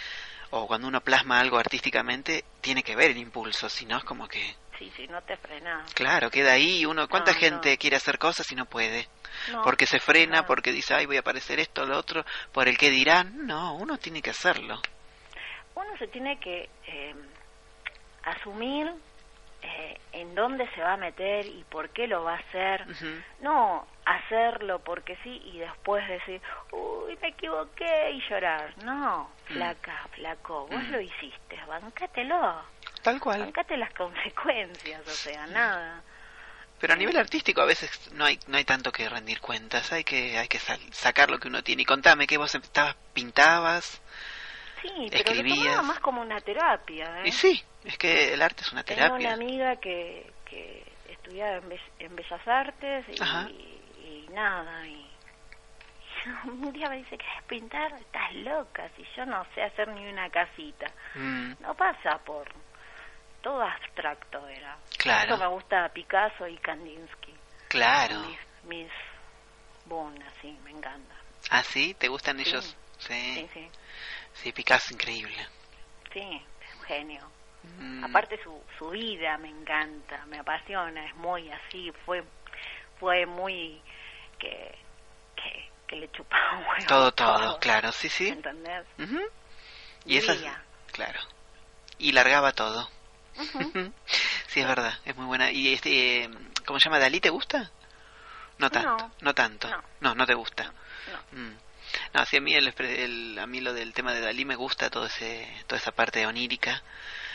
[0.51, 4.27] O cuando uno plasma algo artísticamente, tiene que ver el impulso, si no es como
[4.27, 4.55] que...
[4.77, 5.93] Sí, sí, no te frenas.
[5.93, 7.07] Claro, queda ahí uno...
[7.07, 7.77] ¿Cuánta No, gente no.
[7.77, 9.07] quiere hacer cosas y no puede?
[9.51, 12.77] No, porque se frena, porque dice, ay, voy a aparecer esto, lo otro, por el
[12.77, 13.45] que dirán.
[13.47, 14.81] No, uno tiene que hacerlo.
[15.75, 17.15] Uno se tiene que eh,
[18.23, 18.91] asumir
[19.61, 22.85] eh, en dónde se va a meter y por qué lo va a hacer.
[23.41, 28.73] No hacerlo porque sí y después decir, uy, me equivoqué y llorar.
[28.83, 29.53] No, Mm.
[29.53, 30.91] flaca, flaco, vos Mm.
[30.91, 32.63] lo hiciste, bancátelo,
[33.03, 33.39] Tal cual.
[33.41, 36.01] bancate las consecuencias, o sea, nada.
[36.79, 40.03] Pero a nivel artístico a veces no hay no hay tanto que rendir cuentas, hay
[40.03, 41.83] que hay que sal- sacar lo que uno tiene.
[41.83, 44.01] Y contame que vos estabas pintabas.
[44.81, 47.19] Sí, pero lo tomaba más como una terapia.
[47.21, 47.27] ¿eh?
[47.27, 49.27] Y sí, es que el arte es una Tenía terapia.
[49.27, 55.07] una amiga que, que estudiaba en, Be- en Bellas Artes y, nada, y
[56.45, 57.93] un día me dice, ¿querés pintar?
[57.99, 60.85] Estás loca, si yo no sé hacer ni una casita.
[61.15, 62.47] Mm, No pasa por...
[63.41, 64.77] Todo abstracto era.
[64.99, 65.33] Claro.
[65.33, 67.33] Eso me gusta Picasso y Kandinsky.
[67.69, 68.19] claro.
[68.19, 68.91] Mis, mis
[69.85, 71.15] Boon, así, me encanta.
[71.49, 71.95] ¿Ah, sí?
[71.95, 72.49] ¿Te gustan Sí.
[72.49, 72.77] ellos?
[72.99, 73.49] Sí, Sí.
[73.51, 73.67] sí,
[74.41, 75.47] Sí, Picasso increíble.
[76.13, 77.31] sí, es un genio.
[77.79, 82.23] Mm, Aparte su, su vida me encanta, me apasiona, es muy así, fue
[82.99, 83.81] fue muy
[84.39, 84.75] que
[85.35, 88.29] que, que le chupaba un huevo todo, todo, claro, sí, sí.
[88.29, 88.85] ¿Entendés?
[88.99, 89.19] Ujú.
[90.05, 90.63] Y esa Vivía.
[90.91, 91.19] claro.
[91.99, 92.89] Y largaba todo.
[93.37, 93.93] Ujú.
[94.47, 95.51] sí, es verdad, es muy buena.
[95.51, 96.29] ¿Y este, eh,
[96.65, 96.97] cómo se llama?
[96.99, 97.71] ¿Dalí te gusta?
[98.57, 99.33] No tanto, no, No.
[99.33, 99.69] tanto.
[99.69, 99.83] No.
[100.01, 100.63] No, no te gusta.
[101.33, 101.39] No.
[101.39, 101.57] Mm.
[102.13, 104.89] No, sí, a mí, el, el- a mí lo del tema de Dalí me gusta,
[104.89, 106.81] todo ese, toda esa parte onírica,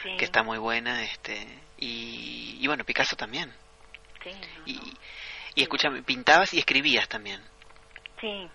[0.02, 1.02] Sí, que está muy buena.
[1.02, 1.46] este
[1.78, 3.52] Y, y bueno, Picasso también.
[4.22, 4.82] sí, no, Y, no.
[5.54, 7.42] y escúchame, pintabas y escribías también.
[8.20, 8.48] Sí,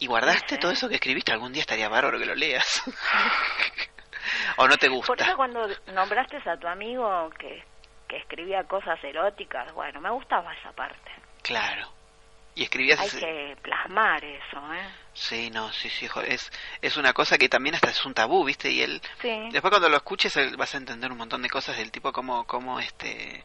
[0.00, 0.60] ¿Y guardaste Sí.
[0.60, 1.32] todo eso que escribiste?
[1.32, 2.82] Algún día estaría bárbaro que lo leas.
[4.56, 5.24] ¿O no te por gusta?
[5.24, 7.64] eso cuando nombraste a tu amigo que
[8.08, 11.10] que escribía cosas eróticas, bueno, me gustaba esa parte.
[11.42, 11.93] Claro.
[12.56, 13.00] Y escribías...
[13.00, 14.88] Hay ese- que plasmar eso, ¿eh?
[15.12, 16.50] Sí, no, sí, sí, es,
[16.82, 18.70] es una cosa que también hasta es un tabú, ¿viste?
[18.70, 19.48] Y él, Sí.
[19.52, 22.80] después cuando lo escuches vas a entender un montón de cosas del tipo como, como
[22.80, 23.44] este,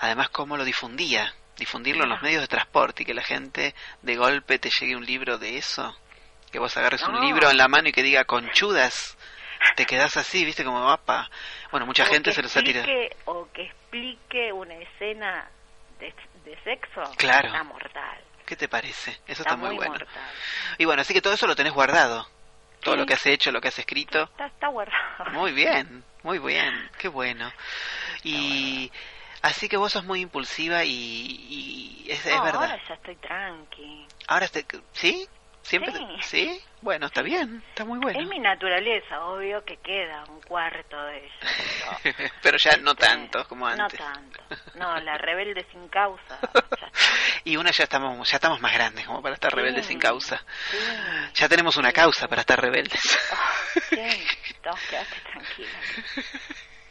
[0.00, 4.16] además cómo lo difundía, difundirlo en los medios de transporte y que la gente de
[4.16, 5.94] golpe te llegue un libro de eso,
[6.50, 9.16] que vos agarres un libro en la mano y que diga conchudas,
[9.76, 10.64] te quedás así, ¿viste?
[10.64, 11.30] Como mapa.
[11.70, 12.86] Bueno, mucha O gente se los ha tirado.
[13.26, 15.48] O que explique una escena
[16.00, 16.12] de,
[16.44, 17.02] de sexo.
[17.16, 17.48] Claro.
[17.48, 18.24] Está mortal.
[18.46, 19.10] ¿Qué te parece?
[19.26, 19.92] Eso está, Está muy, muy bueno.
[19.92, 20.22] mortal.
[20.78, 22.26] Y bueno, así que todo eso lo tenés guardado.
[22.80, 24.22] todo lo que has hecho, lo que has escrito.
[24.24, 25.30] Está, está guardado.
[25.30, 27.52] Muy bien, muy bien, qué bueno.
[28.24, 28.90] Y
[29.42, 30.90] así que vos sos muy impulsiva y,
[31.48, 32.54] y es, verdad.
[32.54, 34.06] Ahora ya estoy tranqui.
[34.28, 35.28] Ahora, este, ¿sí?
[35.62, 35.92] ¿Siempre?
[35.92, 36.06] Sí.
[36.22, 36.60] ¿Sí?
[36.80, 38.20] Bueno, está bien, está muy bueno.
[38.20, 41.98] Es mi naturaleza, obvio que queda un cuarto de ella.
[42.02, 43.98] pero, Pero ya no este, tanto como No antes.
[44.00, 44.40] tanto.
[44.74, 46.38] No, la rebelde sin causa.
[47.44, 50.38] Y una ya estamos, ya estamos más grandes como para estar rebeldes Sí, sin causa.
[50.70, 50.76] Sí.
[51.34, 53.00] Ya tenemos una causa para estar rebeldes.
[53.88, 53.96] Sí,
[54.64, 55.78] no, quédate tranquila.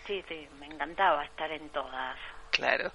[0.06, 2.18] Sí, sí, me encantaba estar en todas.
[2.52, 2.92] Claro.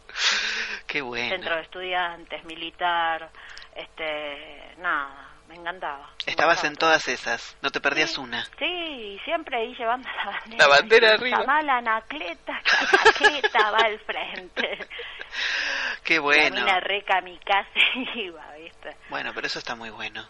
[0.87, 1.31] Qué bueno.
[1.31, 3.31] Centro de estudiantes, militar,
[3.75, 6.11] este, nada, me encantaba.
[6.27, 8.45] Me Estabas en todas esas, no te perdías Sí, una.
[8.59, 10.57] Sí, y siempre ahí llevando la bandera.
[10.59, 11.63] La bandera arriba.
[11.63, 14.79] La anacleta, que la anacleta va al frente.
[16.05, 16.57] Qué bueno.
[16.65, 17.81] mina re kamikaze
[18.15, 18.97] iba, ¿viste?
[19.11, 20.27] Bueno, pero eso está muy bueno.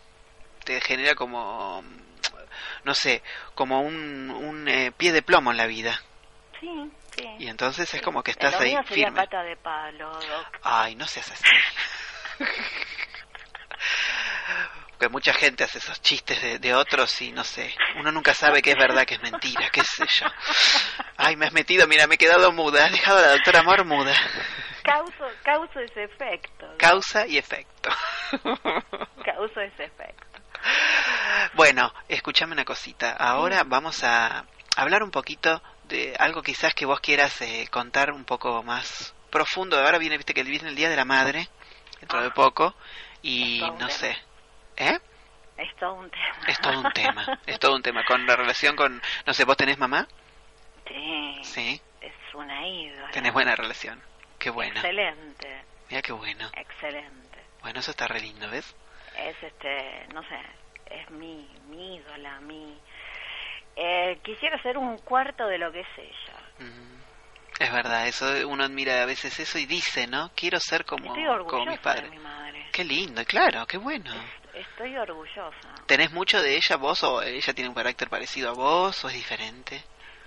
[0.64, 1.84] Te genera como,
[2.84, 3.22] no sé,
[3.54, 6.00] como un, un eh, pie de plomo en la vida.
[6.60, 7.26] Sí, sí.
[7.38, 9.22] Y entonces es como que Lo estás ahí mío sería firme.
[9.22, 10.58] pata de palo, doc.
[10.62, 11.44] Ay, no seas así.
[14.98, 18.62] Porque mucha gente hace esos chistes de, de otros y no sé, uno nunca sabe
[18.62, 20.26] qué es verdad, qué es mentira, qué sé yo.
[21.18, 23.84] Ay, me has metido, mira, me he quedado muda, has dejado a la doctora Amor
[23.84, 24.14] muda.
[24.82, 26.66] Causo, causo ese efecto.
[26.78, 27.90] Causa y efecto.
[29.24, 30.40] Causo ese efecto.
[31.54, 33.12] Bueno, escúchame una cosita.
[33.12, 38.24] Ahora vamos a hablar un poquito de algo quizás que vos quieras eh, contar un
[38.24, 39.78] poco más profundo.
[39.78, 41.48] Ahora viene, viste que viene el Día de la Madre,
[42.00, 42.34] dentro de Ah.
[42.34, 42.74] poco,
[43.22, 44.16] y no sé.
[44.76, 44.98] ¿Eh?
[45.56, 46.36] Es todo un tema.
[46.48, 48.04] Es todo un tema, es todo un tema.
[48.04, 50.06] Con la relación con, no sé, ¿vos tenés mamá?
[50.86, 53.10] Sí, Sí, es una ídola.
[53.10, 54.00] tenés buena relación.
[54.38, 56.50] Qué bueno, Excelente, mira qué bueno.
[56.54, 57.38] excelente.
[57.62, 58.76] Bueno, eso está re lindo, ¿ves?
[59.16, 60.38] Es este, no sé,
[60.90, 62.78] es mi, mi ídola, mi...
[63.76, 66.38] Eh, quisiera ser un cuarto de lo que es ella.
[66.58, 67.00] Mm,
[67.58, 70.30] Es verdad, eso uno admira a veces eso y dice, ¿no?
[70.36, 72.66] Quiero ser como, Estoy como de mi madre.
[72.72, 74.12] Qué lindo, claro, qué bueno.
[74.56, 75.74] Estoy orgullosa.
[75.86, 79.14] ¿Tenés mucho de ella vos o ella tiene un carácter parecido a vos o es
[79.14, 79.84] diferente?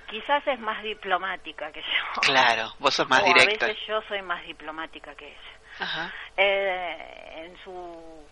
[0.09, 2.21] Quizás es más diplomática que yo.
[2.21, 3.65] Claro, vos sos más o directa.
[3.65, 5.59] a veces yo soy más diplomática que ella.
[5.80, 8.27] Ajá, Eh, en su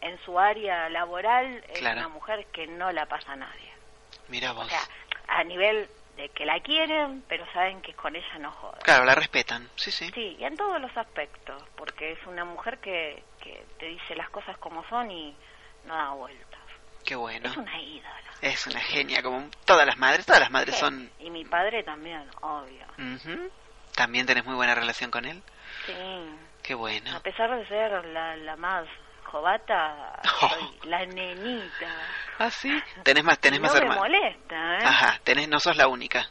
[0.00, 1.98] en su área laboral es Claro.
[2.00, 3.72] una mujer que no la pasa a nadie.
[4.28, 4.68] mira O vos.
[4.68, 4.80] sea,
[5.28, 8.80] a nivel de que la quieren, pero saben que con ella no joden.
[8.82, 10.10] Claro, la respetan, sí, sí.
[10.14, 14.30] Sí, y en todos los aspectos, porque es una mujer que, que te dice las
[14.30, 15.36] cosas como son y
[15.84, 16.60] no da vueltas.
[17.04, 17.48] Qué bueno.
[17.50, 18.20] Es una ídola.
[18.40, 21.10] Es una genia, como todas las madres, todas las madres son...
[21.18, 22.86] Y mi padre también, obvio.
[23.94, 25.42] ¿También tenés muy buena relación con él?
[25.86, 25.92] Sí.
[26.62, 27.14] Qué bueno.
[27.16, 28.86] A pesar de ser la, la más
[29.24, 30.48] jovata, Oh.
[30.80, 31.88] soy la nenita.
[32.38, 32.70] ¿Ah, sí?
[33.02, 34.02] ¿Tenés más, tenés no más me hermanos?
[34.02, 34.84] molesta, ¿eh?
[34.84, 36.26] Ajá, tenés, no sos la única.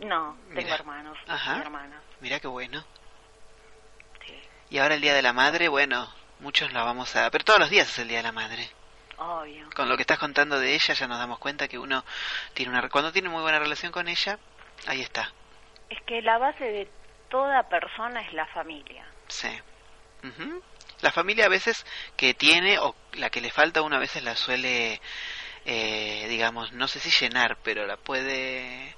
[0.00, 1.56] No, tengo hermanos Ajá.
[1.56, 2.02] y hermanas.
[2.20, 2.84] Mira qué bueno.
[4.26, 4.40] Sí,
[4.70, 6.08] Y ahora el Día de la Madre, bueno,
[6.40, 7.30] muchos lo vamos a...
[7.30, 8.68] Pero todos los días es el Día de la Madre.
[9.16, 9.68] obvio.
[9.74, 12.04] Con lo que estás contando de ella ya nos damos cuenta que uno
[12.54, 12.88] tiene una...
[12.88, 14.38] Cuando tiene muy buena relación con ella,
[14.86, 15.32] ahí está.
[15.90, 16.90] Es que la base de
[17.30, 19.06] toda persona es la familia.
[19.28, 19.48] Sí.
[21.00, 21.86] La familia a veces
[22.16, 25.00] que tiene o la que le falta una a veces la suele,
[25.64, 28.96] eh, digamos, no sé si llenar, pero la puede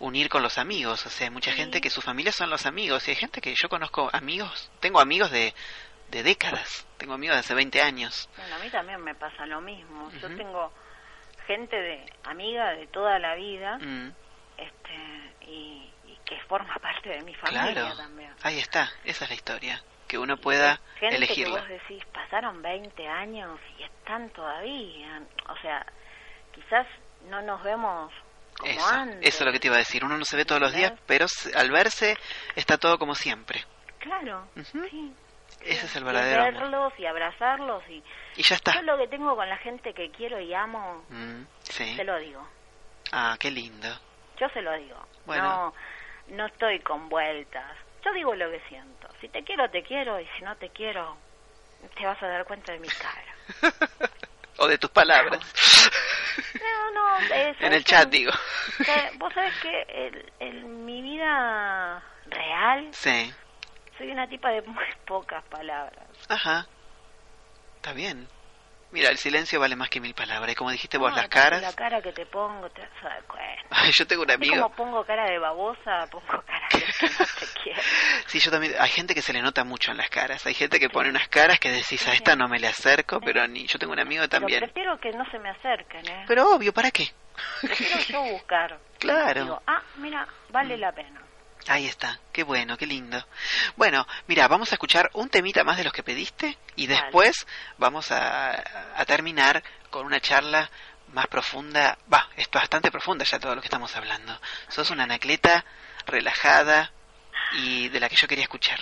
[0.00, 1.06] unir con los amigos.
[1.06, 1.56] O sea, hay mucha Sí.
[1.58, 3.06] gente que su familia son los amigos.
[3.06, 5.54] Y hay gente que yo conozco amigos, tengo amigos de,
[6.10, 8.28] de décadas, tengo amigos de hace 20 años.
[8.36, 10.10] Bueno, a mí también me pasa lo mismo.
[10.20, 10.72] Yo tengo
[11.46, 14.12] gente de amiga de toda la vida Mm,
[14.58, 18.32] este y, y que forma parte de mi familia claro, también.
[18.42, 19.82] ahí está, esa es la historia.
[20.06, 21.64] Que uno pueda gente elegirla.
[21.64, 25.22] que vos decís, pasaron 20 años y están todavía.
[25.48, 25.86] O sea,
[26.52, 26.84] quizás
[27.28, 28.12] no nos vemos
[28.58, 29.28] como Eso, antes.
[29.28, 30.04] eso es lo que te iba a decir.
[30.04, 32.16] Uno no se ve todos los días, pero al verse
[32.56, 33.64] está todo como siempre.
[34.00, 34.48] Claro,
[34.90, 35.12] sí.
[35.62, 38.02] Ese es el verdadero verlos y abrazarlos y
[38.36, 38.72] Y ya está.
[38.74, 41.96] yo lo que tengo con la gente que quiero y amo Mm, sí.
[41.96, 42.46] se lo digo
[43.12, 43.88] Ah, qué lindo.
[44.38, 44.96] yo se lo digo
[45.26, 45.44] Bueno.
[45.44, 45.74] no
[46.36, 50.26] no estoy con vueltas yo digo lo que siento si te quiero te quiero y
[50.38, 51.16] si no te quiero
[51.96, 53.34] te vas a dar cuenta de mi cara
[54.58, 55.40] o de tus palabras.
[56.60, 58.32] no no eh, en ¿sabes el chat, digo.
[58.84, 63.32] Que vos sabés que el- en mi vida real Sí.
[64.00, 66.66] Soy una tipa de muy pocas palabras Ajá.
[67.76, 68.28] Está bien.
[68.92, 70.52] Mira, el silencio vale más que mil palabras.
[70.52, 71.62] Y como dijiste vos, las caras...
[71.62, 73.90] La cara que te pongo, te vas a dar cuenta.
[73.92, 74.54] Yo tengo un amigo...
[74.54, 77.82] como pongo cara de babosa, pongo cara de que no te quiero.
[78.26, 78.74] Sí, yo también...
[78.78, 80.44] Hay gente que se le nota mucho en las caras.
[80.46, 83.46] Hay gente que pone unas caras que decís, a esta no me le acerco, pero
[83.46, 83.66] ni...
[83.66, 84.60] Yo tengo un amigo también...
[84.60, 86.24] Pero prefiero que no se me acerquen, ¿eh?
[86.26, 87.08] Pero obvio, ¿para qué?
[87.62, 88.78] Prefiero yo buscar.
[88.98, 89.42] Claro.
[89.44, 91.20] Digo, ah, mira, vale la pena.
[91.68, 93.24] Ahí está, qué bueno, qué lindo.
[93.76, 97.46] Bueno, mira, vamos a escuchar un temita más de los que pediste y después
[97.78, 98.62] vamos a,
[99.06, 100.70] terminar con una charla
[101.12, 101.98] más profunda.
[102.12, 104.38] Va, es bastante profunda ya todo lo que estamos hablando.
[104.68, 105.64] Sos una anacleta
[106.06, 106.92] relajada
[107.52, 108.80] y de la que yo quería escuchar.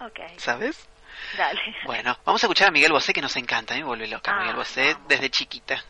[0.00, 0.20] Ok.
[0.38, 0.88] ¿Sabes?
[1.36, 1.60] Dale.
[1.84, 4.34] Bueno, vamos a escuchar a Miguel Bosé que nos encanta, me vuelve loca.
[4.34, 5.84] Miguel ah, Bosé desde chiquita.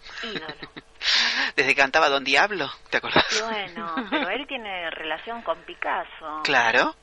[1.57, 3.43] Desde que cantaba Don Diablo, ¿te acordás?
[3.47, 6.43] Bueno, pero él tiene relación con Picasso.
[6.45, 6.95] Claro.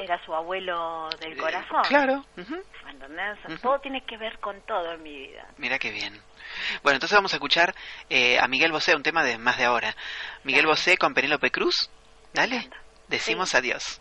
[0.00, 1.82] Era su abuelo del eh, corazón.
[1.86, 2.24] claro.
[3.62, 5.46] Todo tiene que ver con todo en mi vida.
[5.58, 6.20] Mira qué bien.
[6.82, 7.74] Bueno, entonces vamos a escuchar
[8.08, 9.94] eh, a Miguel Bosé, un tema de más de ahora.
[10.42, 11.88] Miguel Bosé con Penélope Cruz.
[12.34, 12.68] Dale,
[13.08, 14.00] decimos adiós.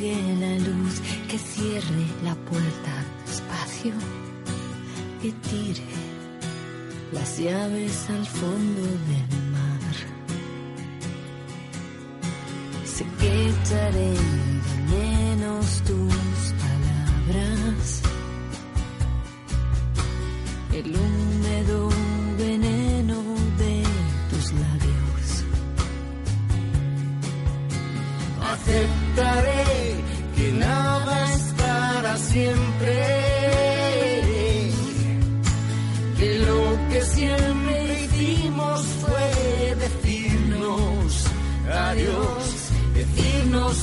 [0.00, 3.92] La luz, que cierre la puerta despacio,
[5.22, 5.84] y tire
[7.12, 9.94] las llaves al fondo del mar.
[12.84, 14.14] Sé que echaré
[14.90, 16.15] menos tus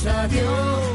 [0.04, 0.93] decirnos adiós,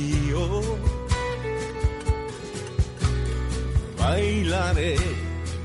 [0.00, 0.62] vacío.
[3.98, 4.96] Bailaré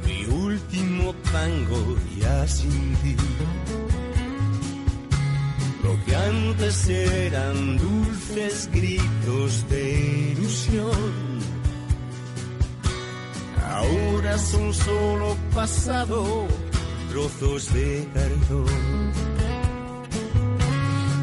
[0.06, 3.16] mi último tango ya sin ti.
[5.84, 11.40] Lo que antes eran dulces gritos de ilusión,
[13.72, 16.48] ahora son solo pasado
[17.12, 19.14] trozos de perdón.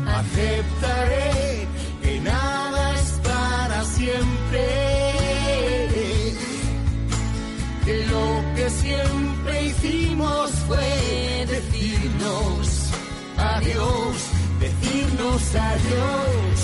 [0.06, 1.21] Aceptaré
[14.58, 16.60] decirnos adiós,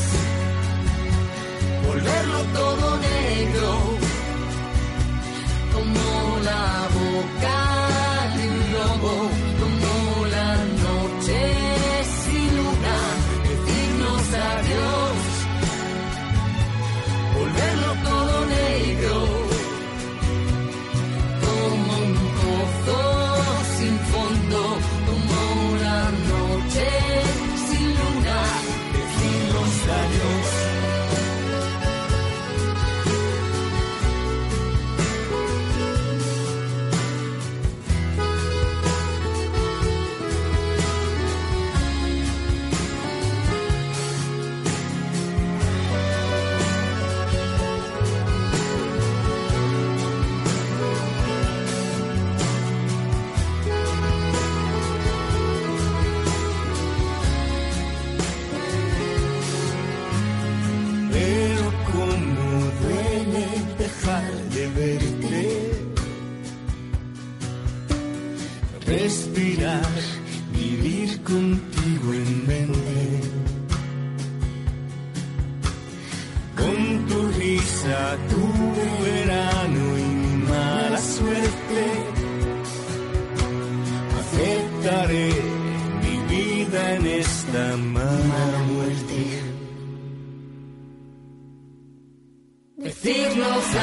[1.87, 3.88] volverlo todo negro,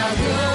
[0.05, 0.54] Decirnos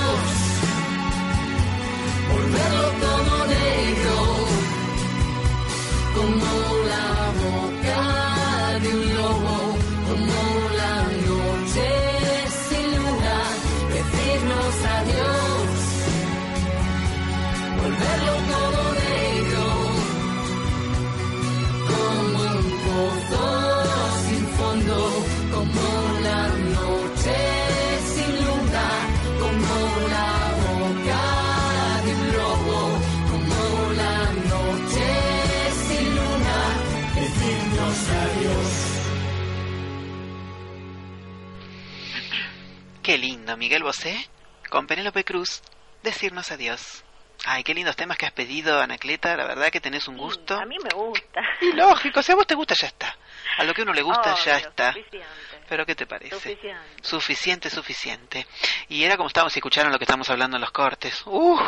[43.57, 44.29] Miguel Bosé,
[44.69, 45.63] con Penélope Cruz,
[46.03, 47.05] decirnos adiós.
[47.47, 50.57] Ay, qué lindos temas que has pedido, Anacleta, la verdad que tenés un gusto.
[50.57, 51.41] A mí me gusta.
[51.61, 53.17] Y lógico, si a vos te gusta, ya está.
[53.57, 54.93] A lo que a uno le gusta, ya está.
[54.93, 55.27] suficiente.
[55.71, 56.35] Pero ¿qué te parece?
[56.35, 56.89] Suficiente.
[57.01, 58.47] Suficiente, suficiente.
[58.89, 61.23] Y era como estábamos, si escucharon lo que estamos hablando en los cortes.
[61.27, 61.61] Uf,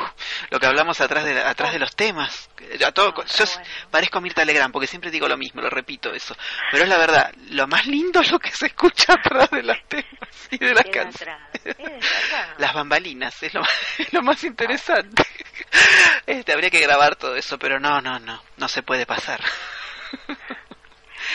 [0.51, 2.51] lo que hablamos atrás de, atrás de los temas.
[2.85, 3.71] A todo, No, yo s- bueno.
[3.93, 6.37] parezco Mirta Legrand, porque siempre digo lo mismo, lo repito eso.
[6.73, 9.79] Pero es la verdad, lo más lindo es lo que se escucha atrás de los
[9.89, 11.39] temas y de las canciones.
[12.59, 15.25] Las bambalinas, es lo, más- es lo más interesante.
[16.27, 19.41] Este, habría que grabar todo eso, pero no, no, no, no se puede pasar.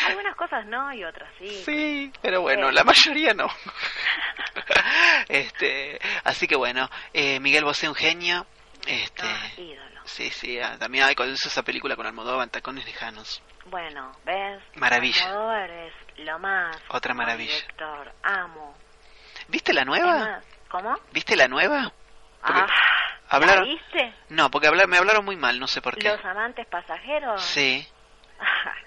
[0.07, 1.49] Algunas cosas no y otras sí.
[1.65, 3.47] Sí, pero bueno, la mayoría no.
[5.29, 8.45] este, así que bueno, eh, Miguel Bosé un genio.
[8.85, 10.01] Este, Ah, ídolo.
[10.05, 13.41] sí, sí, ah, también hay con esa película con Almodóvar, Tacones Lejanos.
[13.65, 14.61] Bueno, ¿ves?
[14.75, 15.25] Maravilla.
[15.25, 16.77] Almodóvar es lo más.
[16.89, 17.53] Otra maravilla.
[17.53, 18.13] Director.
[18.23, 18.75] Amo.
[19.49, 20.41] ¿Viste la nueva?
[20.69, 20.95] ¿Cómo?
[21.11, 21.91] ¿Viste la nueva?
[22.41, 22.67] Porque Ah,
[23.29, 24.13] hablaron- ¿la viste?
[24.29, 26.07] No, porque hablar, me hablaron muy mal, no sé por qué.
[26.09, 27.41] Los amantes pasajeros.
[27.43, 27.85] Sí,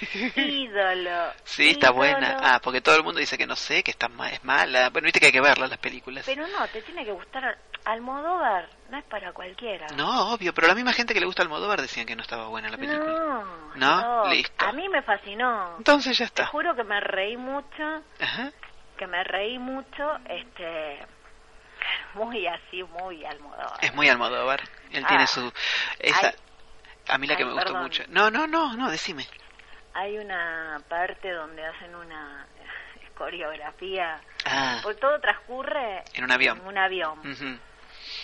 [0.36, 1.32] ídolo.
[1.44, 1.96] sí, está ídolo.
[1.98, 2.36] buena.
[2.40, 4.90] Ah, porque todo el mundo dice que no sé, que está ma- es mala.
[4.90, 6.24] Bueno, viste que hay que verlas las películas.
[6.26, 8.68] Pero no, te tiene que gustar Almodóvar.
[8.90, 9.86] No es para cualquiera.
[9.96, 12.68] No, obvio, pero la misma gente que le gusta Almodóvar decían que no estaba buena
[12.68, 13.04] la película.
[13.04, 13.44] No,
[13.76, 14.24] ¿No?
[14.24, 14.30] no.
[14.30, 14.64] Listo.
[14.64, 15.76] A mí me fascinó.
[15.78, 16.46] Entonces ya Te está.
[16.46, 18.50] juro que me reí mucho, Ajá.
[18.96, 21.04] que me reí mucho, este,
[22.14, 23.78] muy así, muy Almodóvar.
[23.82, 24.62] Es muy Almodóvar.
[24.92, 25.08] Él Ah.
[25.08, 25.52] tiene su...
[25.98, 26.32] Esa,
[27.08, 27.82] a mí la que Ay, me gustó perdón.
[27.82, 28.02] mucho.
[28.08, 29.26] No, no, no, no, decime.
[29.94, 32.46] Hay una parte donde hacen una
[33.16, 36.58] coreografía, Ah, porque todo transcurre En un avión.
[36.58, 37.60] en un avión.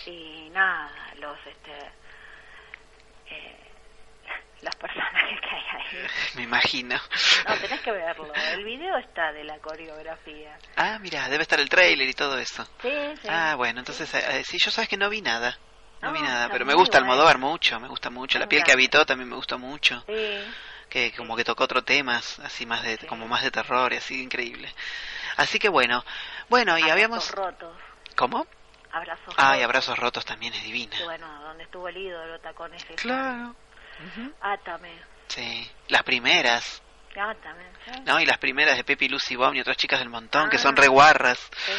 [0.05, 1.71] y nada, los, este,
[3.29, 3.57] eh,
[4.61, 6.07] los personajes que hay ahí.
[6.35, 6.95] me imagino.
[7.47, 8.33] No, tenés que verlo.
[8.53, 10.57] El video está de la coreografía.
[10.75, 12.65] Ah, mira, debe estar el trailer y todo eso.
[12.81, 12.91] Sí,
[13.21, 13.27] sí.
[13.29, 15.57] Ah, bueno, entonces, eh, eh, sí, yo sabes que no vi nada.
[16.01, 17.11] No, vi nada, pero me gusta bueno.
[17.13, 18.39] Almodóvar mucho, me gusta mucho.
[18.39, 20.03] La Me piel que habitó también me gustó mucho.
[20.07, 20.43] Sí.
[20.91, 23.07] Que como que tocó otro temas, así más de, Sí.
[23.07, 24.71] como más de terror y así, increíble.
[25.37, 26.03] Así que bueno,
[26.49, 27.31] bueno, y Abrazos habíamos...
[27.31, 27.77] rotos.
[28.15, 28.45] ¿Cómo?
[28.91, 29.63] Abrazos Ay, rotos.
[29.63, 30.97] abrazos rotos también es divina.
[30.97, 33.55] Que bueno, donde estuvo el ídolo, tacones Claro.
[34.41, 34.91] Átame.
[35.27, 36.81] Sí, las primeras,
[37.11, 37.63] Átame.
[37.85, 38.01] ¿sí?
[38.05, 38.19] ¿no?
[38.19, 40.81] Y las primeras de Pepi, Lucy Baum y otras chicas del montón, que son Ah.
[40.81, 41.39] reguarras.
[41.65, 41.71] Sí.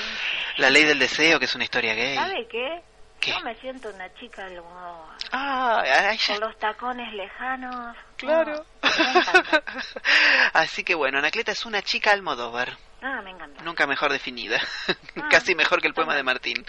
[0.56, 2.14] La ley del deseo, que es una historia gay.
[2.16, 2.82] ¿Sabe qué?
[3.20, 3.30] ¿Qué?
[3.32, 7.96] Yo me siento una chica del modo Ah, ay, ya- con los tacones lejanos.
[8.26, 8.64] Claro.
[10.52, 13.62] Así que bueno, Anacleta es una chica Almodóvar, Ah, me encanta.
[13.64, 14.60] nunca mejor definida,
[15.16, 16.64] Ah, casi mejor que el poema de Martín.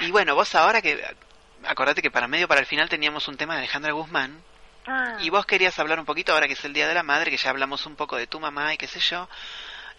[0.00, 1.02] Y bueno, vos ahora que,
[1.64, 4.42] acordate que para medio para el final teníamos un tema de Alejandra Guzmán,
[4.84, 7.30] Ah, y vos querías hablar un poquito ahora que es el Día de la Madre,
[7.30, 9.28] que ya hablamos un poco de tu mamá y qué sé yo,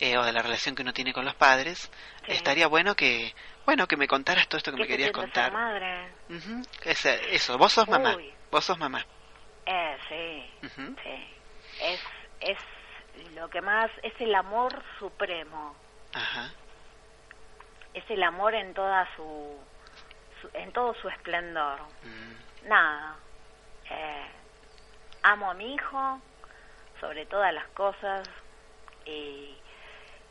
[0.01, 1.89] eh, o de la relación que uno tiene con los padres,
[2.25, 2.34] Sí.
[2.34, 3.34] estaría bueno que,
[3.65, 5.45] bueno, que me contaras todo esto que ¿qué me querías contar.
[5.45, 6.13] ser madre?
[6.29, 8.34] Ujú, ese- eso, vos sos mamá, Uy.
[8.51, 9.05] vos sos mamá.
[9.66, 10.70] Eh, sí,
[11.03, 11.28] sí.
[11.82, 11.99] Es,
[12.41, 12.57] es
[13.36, 15.76] lo que más, es el amor supremo.
[16.14, 16.49] Ajá.
[17.93, 19.59] Es el amor en toda su,
[20.41, 21.80] su- en todo su esplendor.
[22.03, 23.16] Mm, Nada.
[23.89, 24.26] Eh,
[25.24, 26.22] amo a mi hijo
[26.99, 28.28] sobre todas las cosas
[29.05, 29.55] y,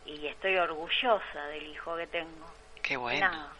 [0.06, 2.46] y estoy orgullosa del hijo que tengo.
[2.82, 3.30] qué bueno.
[3.30, 3.52] Nada.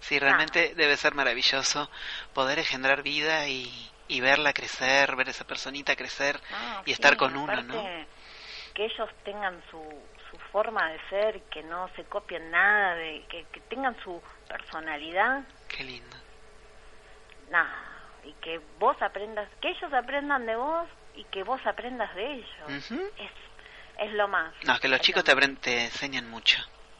[0.00, 1.90] Sí, realmente debe ser maravilloso
[2.32, 7.16] poder engendrar vida y, y verla crecer, ver esa personita crecer Ah, y sí, estar
[7.16, 7.82] con uno, ¿no?
[8.74, 9.82] Que ellos tengan su,
[10.30, 15.42] su forma de ser, que no se copien nada, de que, que tengan su personalidad,
[15.68, 16.16] Qué lindo.
[17.50, 17.82] nada.
[18.24, 22.90] y que vos aprendas, que ellos aprendan de vos y que vos aprendas de ellos.
[22.90, 23.30] Es
[23.98, 24.52] es lo más.
[24.64, 26.58] No, que los Es chicos te, te enseñan mucho.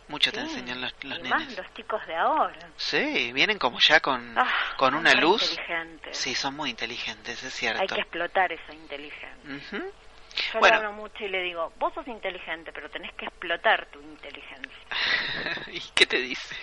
[0.09, 2.71] Mucho te Sí, enseñan los, los y más los chicos de ahora.
[2.77, 5.43] Sí, vienen como ya con, Ah, con una luz.
[5.43, 6.17] inteligentes.
[6.17, 7.83] Sí, son muy inteligentes, es cierto.
[7.83, 9.57] Hay que explotar esa inteligencia.
[9.79, 9.93] Ujú.
[10.53, 10.79] Yo Bueno.
[10.81, 14.79] le hablo mucho y le digo, vos sos inteligente, pero tenés que explotar tu inteligencia.
[15.73, 16.57] ¿Y qué te dice?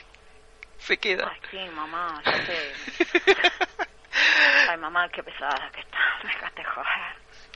[0.77, 1.29] Se queda.
[1.29, 2.73] Ay, sí, mamá, ya sé.
[4.69, 5.97] Ay, mamá, qué pesada que está.
[6.23, 7.15] Me dejaste joder.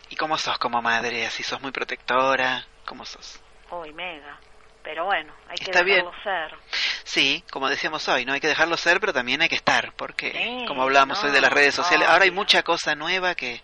[0.10, 1.26] ¿Y cómo sos como madre?
[1.26, 2.66] ¿Así sos muy protectora?
[2.86, 3.40] ¿Cómo sos?
[3.72, 4.40] Uy, mega.
[4.88, 5.98] Pero bueno, hay que Está bien.
[6.06, 6.58] dejarlo ser.
[7.04, 10.32] Sí, como decíamos hoy, no hay que dejarlo ser, pero también hay que estar, porque
[10.32, 13.56] Sí, como hablábamos hoy de las redes sociales, ahora hay mucha cosa nueva que,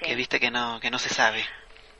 [0.00, 0.06] Sí.
[0.06, 1.46] que viste que no que no se sabe.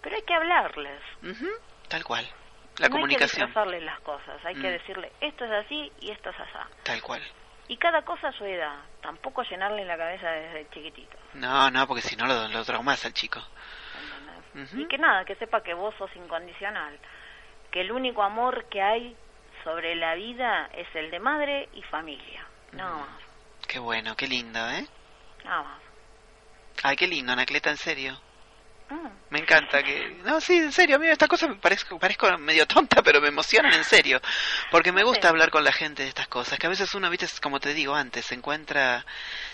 [0.03, 1.01] Pero hay que hablarles.
[1.23, 1.47] Ujú,
[1.87, 2.25] Tal cual.
[2.25, 4.45] La no hay que comunicación, disfrazarles las cosas.
[4.45, 4.73] Hay que Mm.
[4.73, 6.73] decirle, esto es así y esto es así.
[6.83, 7.23] tal cual.
[7.69, 8.79] Y cada cosa a su edad.
[9.01, 11.17] Tampoco llenarle la cabeza desde chiquitito.
[11.35, 13.41] No, no, porque si no lo, lo traumas al chico.
[14.75, 16.99] Y que nada, que sepa que vos sos incondicional.
[17.77, 19.15] Que el único amor que hay
[19.63, 22.47] sobre la vida es el de madre y familia.
[22.73, 23.01] Nada Mm.
[23.01, 23.23] más.
[23.69, 24.87] Qué bueno, qué lindo, ¿eh?
[25.45, 25.83] Nada más.
[26.83, 28.19] Ay, qué lindo, Anacleta, en serio.
[28.89, 29.09] Mm.
[29.29, 30.09] Me encanta que...
[30.25, 33.29] No, sí, en serio, a mí esta cosa me parezco, parezco medio tonta, pero me
[33.29, 34.23] emocionan en serio.
[34.71, 35.29] Porque me gusta Sí.
[35.29, 37.95] hablar con la gente de estas cosas, que a veces uno, viste, como te digo
[37.95, 39.05] antes, se encuentra,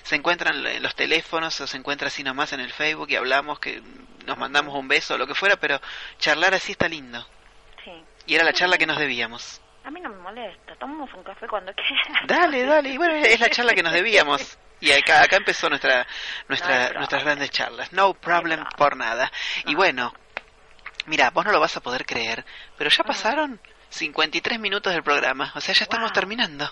[0.05, 3.59] se encuentran en los teléfonos o se encuentra así nomás en el Facebook y hablamos,
[3.59, 3.83] que
[4.27, 5.81] nos mandamos un beso o lo que fuera, pero
[6.21, 7.27] charlar así está lindo.
[8.27, 9.61] Y era la charla que nos debíamos.
[9.85, 10.77] A mí no me molesta.
[10.77, 12.27] Tomamos un café cuando quieras.
[12.27, 14.59] Dale, dale, y bueno, es la charla que nos debíamos.
[14.81, 16.07] Y acá, acá empezó nuestra,
[16.49, 17.93] nuestra, nuestras grandes charlas.
[17.93, 19.31] No problem por nada.
[19.67, 20.13] Y bueno,
[21.07, 22.45] mira, vos no lo vas a poder creer,
[22.77, 23.07] pero ya Ah.
[23.07, 23.61] pasaron
[23.91, 25.53] 53 minutos del programa.
[25.55, 26.15] O sea, ya estamos Wow.
[26.15, 26.69] terminando.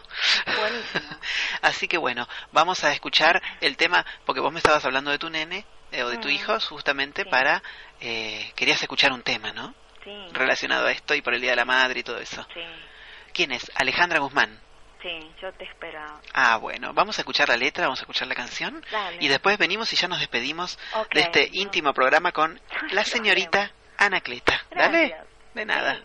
[0.59, 1.17] Buenísimo.
[1.63, 5.31] Así que bueno, vamos a escuchar el tema, porque vos me estabas hablando de tu
[5.31, 6.33] nene, eh, o de tu Mm.
[6.33, 7.29] hijo, justamente Sí.
[7.29, 7.63] para...
[8.01, 9.75] Eh, querías escuchar un tema, ¿no?
[10.05, 10.29] Sí.
[10.33, 12.47] Relacionado a esto y por el Día de la Madre y todo eso.
[12.55, 12.61] Sí.
[13.33, 13.71] ¿Quién es?
[13.75, 14.59] Alejandra Guzmán.
[15.03, 16.21] Sí, yo te esperaba.
[16.35, 19.17] Ah, bueno, vamos a escuchar la letra, vamos a escuchar la canción Dale.
[19.21, 20.79] y después venimos y ya nos despedimos
[21.15, 22.61] de este íntimo programa con
[22.93, 24.61] la señorita Anacleta.
[24.71, 25.17] Dale,
[25.55, 26.01] de nada.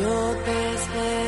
[0.00, 1.27] Yo te esperaba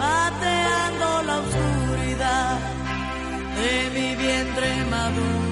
[0.00, 2.58] pateando la oscuridad
[3.58, 5.49] de mi vientre maduro.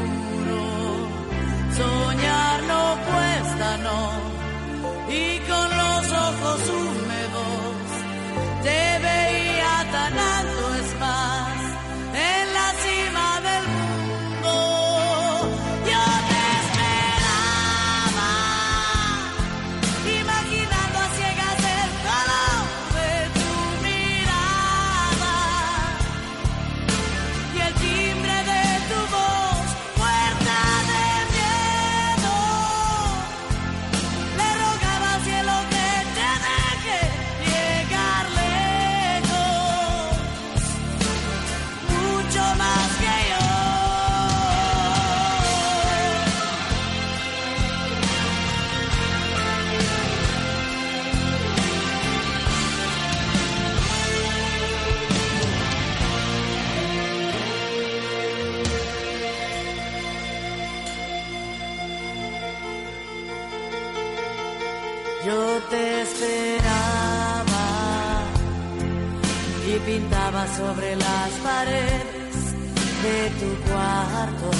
[73.40, 74.50] Tu cuarto.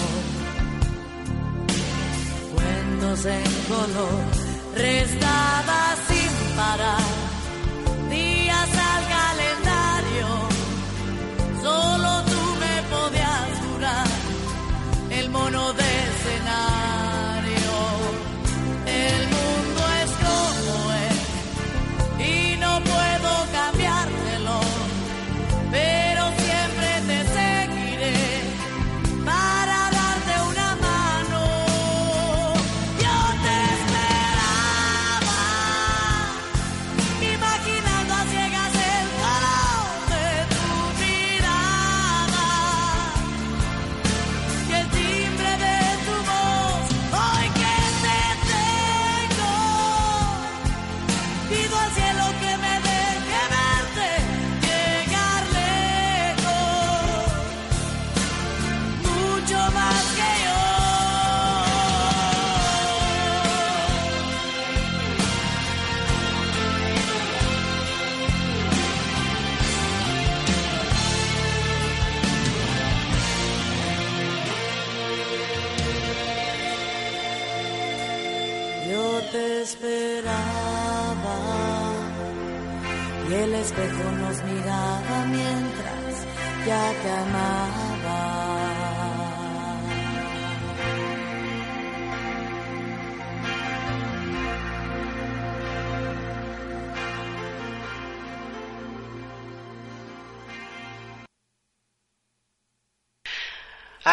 [2.55, 4.21] Cuentos en color,
[4.75, 7.18] restaba sin parar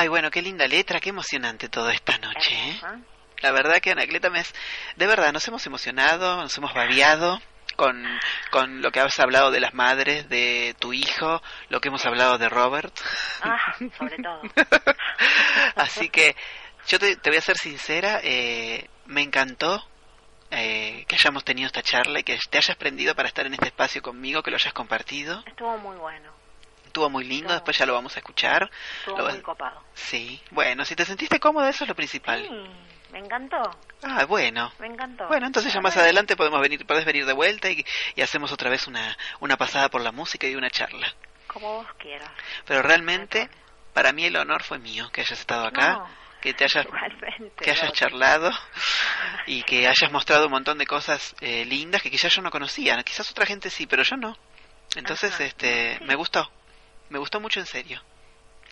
[0.05, 2.79] Ay, bueno, qué linda letra, qué emocionante todo esta noche, ¿eh?
[3.39, 4.53] La verdad que Anacleta me es...
[4.97, 7.41] De verdad, nos hemos emocionado, nos hemos babiado
[7.75, 8.05] con,
[8.51, 12.37] con lo que has hablado de las madres, de tu hijo, lo que hemos hablado
[12.37, 12.95] de Robert.
[13.41, 13.57] Ah,
[13.97, 14.41] sobre todo.
[15.75, 16.35] Así que
[16.87, 19.83] yo te, te voy a ser sincera, eh, me encantó
[20.51, 23.69] eh, que hayamos tenido esta charla y que te hayas prendido para estar en este
[23.69, 25.43] espacio conmigo, que lo hayas compartido.
[25.47, 26.34] Estuvo muy bueno.
[26.95, 28.69] Estuvo muy lindo, Estuvo- después ya lo vamos a escuchar.
[28.99, 29.83] Estuvo Lo- muy copado.
[29.93, 32.41] Sí, bueno, si te sentiste cómodo, eso es lo principal.
[32.47, 33.57] Sí, me encantó.
[34.01, 34.71] Ah, bueno.
[34.79, 35.27] Me encantó.
[35.27, 37.85] Bueno, entonces ya más adelante podemos venir, podés venir de vuelta y,
[38.15, 41.13] y hacemos otra vez una, una pasada por la música y una charla.
[41.47, 42.29] Como vos quieras.
[42.65, 43.49] Pero realmente,
[43.93, 46.07] para mí el honor fue mío que hayas estado acá, No,
[46.39, 46.87] que te hayas,
[47.57, 48.51] que hayas charlado
[49.47, 52.95] y que hayas mostrado un montón de cosas eh, lindas que quizás yo no conocía.
[53.03, 54.37] Quizás otra gente sí, pero yo no.
[54.95, 55.43] Entonces, Ajá.
[55.43, 56.05] este, Sí.
[56.05, 56.49] me gustó,
[57.09, 58.01] me gustó mucho en serio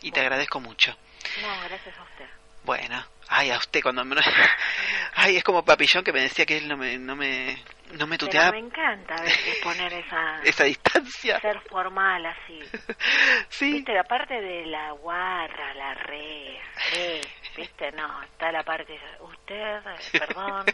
[0.01, 0.95] y te agradezco mucho.
[1.41, 2.25] No, gracias a usted.
[2.63, 4.15] Bueno, ay, a usted cuando me...
[5.15, 7.57] Ay, es como Papillón que me decía que él no me, no me,
[7.93, 10.41] no me Pero tuteaba me encanta a veces poner esa...
[10.43, 11.39] esa distancia.
[11.39, 12.59] ser formal así.
[13.49, 16.59] Sí, Viste, la parte de la guarra, la re,
[16.91, 17.21] re,
[17.55, 19.79] viste, no, está la parte, usted,
[20.11, 20.65] perdón.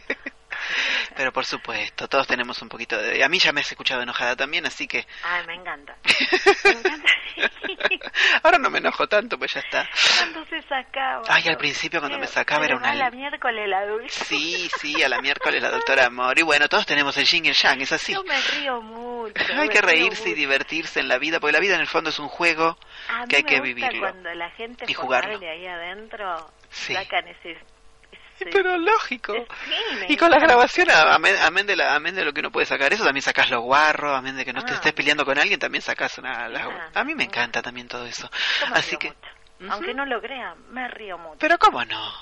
[1.16, 3.22] pero por supuesto, todos tenemos un poquito de...
[3.24, 5.06] A mí ya me has escuchado enojada también, así que...
[5.22, 5.96] Ay, me encanta.
[6.64, 7.12] Me encanta.
[8.42, 9.88] Ahora no me enojo tanto, pues ya está.
[10.18, 11.22] Cuando se sacaba.
[11.28, 14.24] Ay, al principio cuando me sacaba era una- la miércoles la dulce.
[14.24, 16.38] Sí, sí, a la miércoles la doctora Amor.
[16.38, 18.12] Y bueno, todos tenemos el yin y el yang, es así.
[18.12, 19.34] Yo me río mucho.
[19.56, 20.36] Hay que reírse y mucho.
[20.40, 23.28] divertirse en la vida, porque la vida en el fondo es un juego A mí
[23.28, 24.00] que hay me que gusta vivirlo.
[24.00, 25.38] cuando la gente y jugarlo.
[25.38, 26.94] ahí adentro Sí.
[26.94, 27.58] sacan ese...
[28.52, 29.34] Pero lógico.
[30.08, 32.92] Y con las grabaciones, amén, amén de la, amén de lo que uno puede sacar
[32.92, 34.76] eso, también sacas los guarros, amén de que no te Ah.
[34.76, 36.48] estés peleando con alguien, también sacas una...
[36.48, 38.30] las- Ah, a mí me encanta también todo eso.
[38.72, 39.12] Así que...
[39.68, 41.36] Aunque no lo crean, me río mucho.
[41.38, 42.12] Pero cómo no.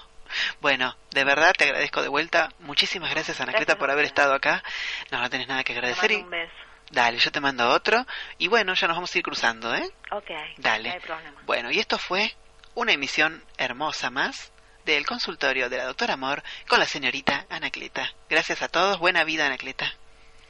[0.60, 2.48] Bueno, de verdad te agradezco de vuelta.
[2.58, 4.62] Muchísimas gracias, Anacleta, por haber estado acá.
[5.10, 6.10] No, no tenés nada que Te agradecer.
[6.10, 6.22] mando Y...
[6.24, 6.52] un beso.
[6.90, 8.04] Dale, yo te mando otro.
[8.38, 9.88] Y bueno, ya nos vamos a ir cruzando, ¿eh?
[10.10, 10.88] Ok, Dale.
[10.88, 11.40] no hay problema.
[11.44, 12.34] Bueno, y esto fue
[12.74, 14.52] una emisión hermosa más
[14.92, 18.10] del consultorio de la doctora Amor con la señorita Anacleta.
[18.30, 18.98] Gracias a todos.
[18.98, 19.92] Buena vida, Anacleta.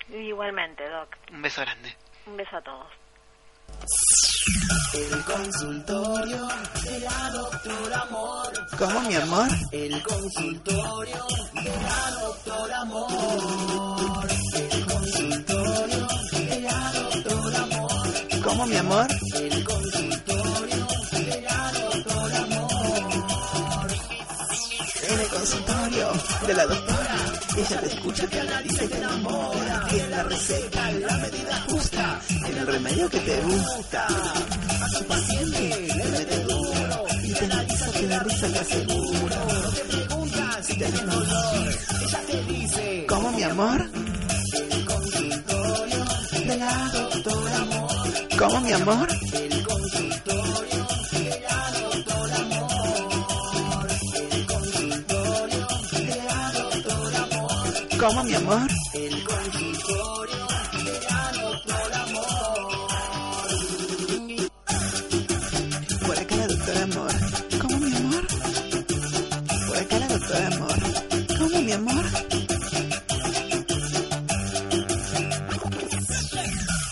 [0.09, 1.17] Igualmente, Doc.
[1.33, 1.97] Un beso grande.
[2.27, 2.87] Un beso a todos.
[4.95, 6.49] El consultorio
[6.85, 8.53] de la doctora Amor.
[8.79, 9.49] ¿Cómo, mi amor?
[9.73, 14.29] El consultorio de la doctora Amor.
[14.55, 18.43] El consultorio de la doctora Amor.
[18.45, 19.07] ¿Cómo, mi amor?
[19.35, 20.08] El consultorio
[25.11, 26.13] En el consultorio
[26.47, 27.17] de la doctora.
[27.57, 29.87] Ella te escucha, Te analiza y te enamora.
[29.89, 32.21] Tiene la receta, la medida justa.
[32.47, 34.07] en el remedio que te gusta.
[34.07, 37.05] A su paciente le mete duro.
[37.23, 39.37] Y te analiza, te da risa, te aseguro.
[39.63, 41.69] No te preguntas si tienes dolor.
[42.03, 43.07] Ella te dice.
[43.09, 43.91] ¿Cómo, mi amor?
[44.53, 46.05] El consultorio
[46.47, 47.89] de la doctora Amor.
[48.39, 49.09] ¿Cómo, mi amor?
[49.33, 50.78] El consultorio
[57.99, 58.69] ¿Cómo, mi amor?
[58.95, 60.47] El consultorio
[60.85, 62.89] de la doctora Amor.
[66.07, 67.13] Por acá la doctora Amor.
[67.61, 68.27] ¿Cómo, mi amor?
[69.67, 70.79] Por acá la doctora Amor.
[71.39, 72.05] ¿Cómo, mi amor?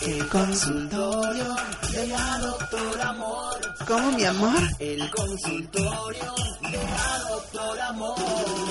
[0.01, 1.55] El consultorio
[1.93, 3.75] De la doctora Amor.
[3.87, 4.61] ¿Cómo, mi amor?
[4.79, 6.35] El consultorio
[6.69, 8.66] de la doctora Amor.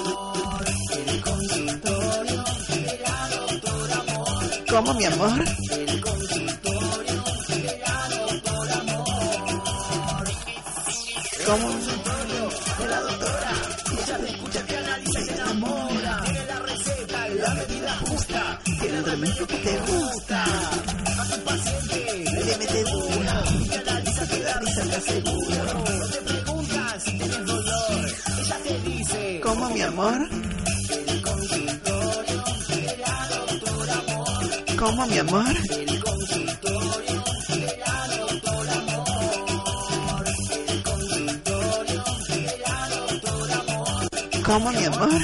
[4.76, 5.30] ¿Cómo, mi amor?
[11.46, 11.68] ¿Cómo?
[12.78, 13.52] De la doctora.
[13.90, 16.22] Ella te escucha, te analiza y te enamora.
[16.24, 18.60] Tiene la receta, la medida justa.
[18.64, 20.44] Tiene el remedio que te gusta.
[20.44, 23.68] A su paciente Le mete duro.
[23.70, 25.64] te analiza, te da risa, te asegura.
[25.72, 28.10] No te preguntas tienes dolor.
[28.40, 29.40] Ella te dice.
[29.42, 30.36] ¿Cómo, mi amor?
[34.87, 35.45] ¿Cómo, mi amor?
[44.45, 45.20] ¿Cómo, mi amor?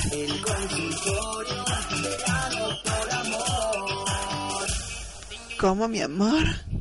[5.61, 6.72] ¿Cómo, mi amor?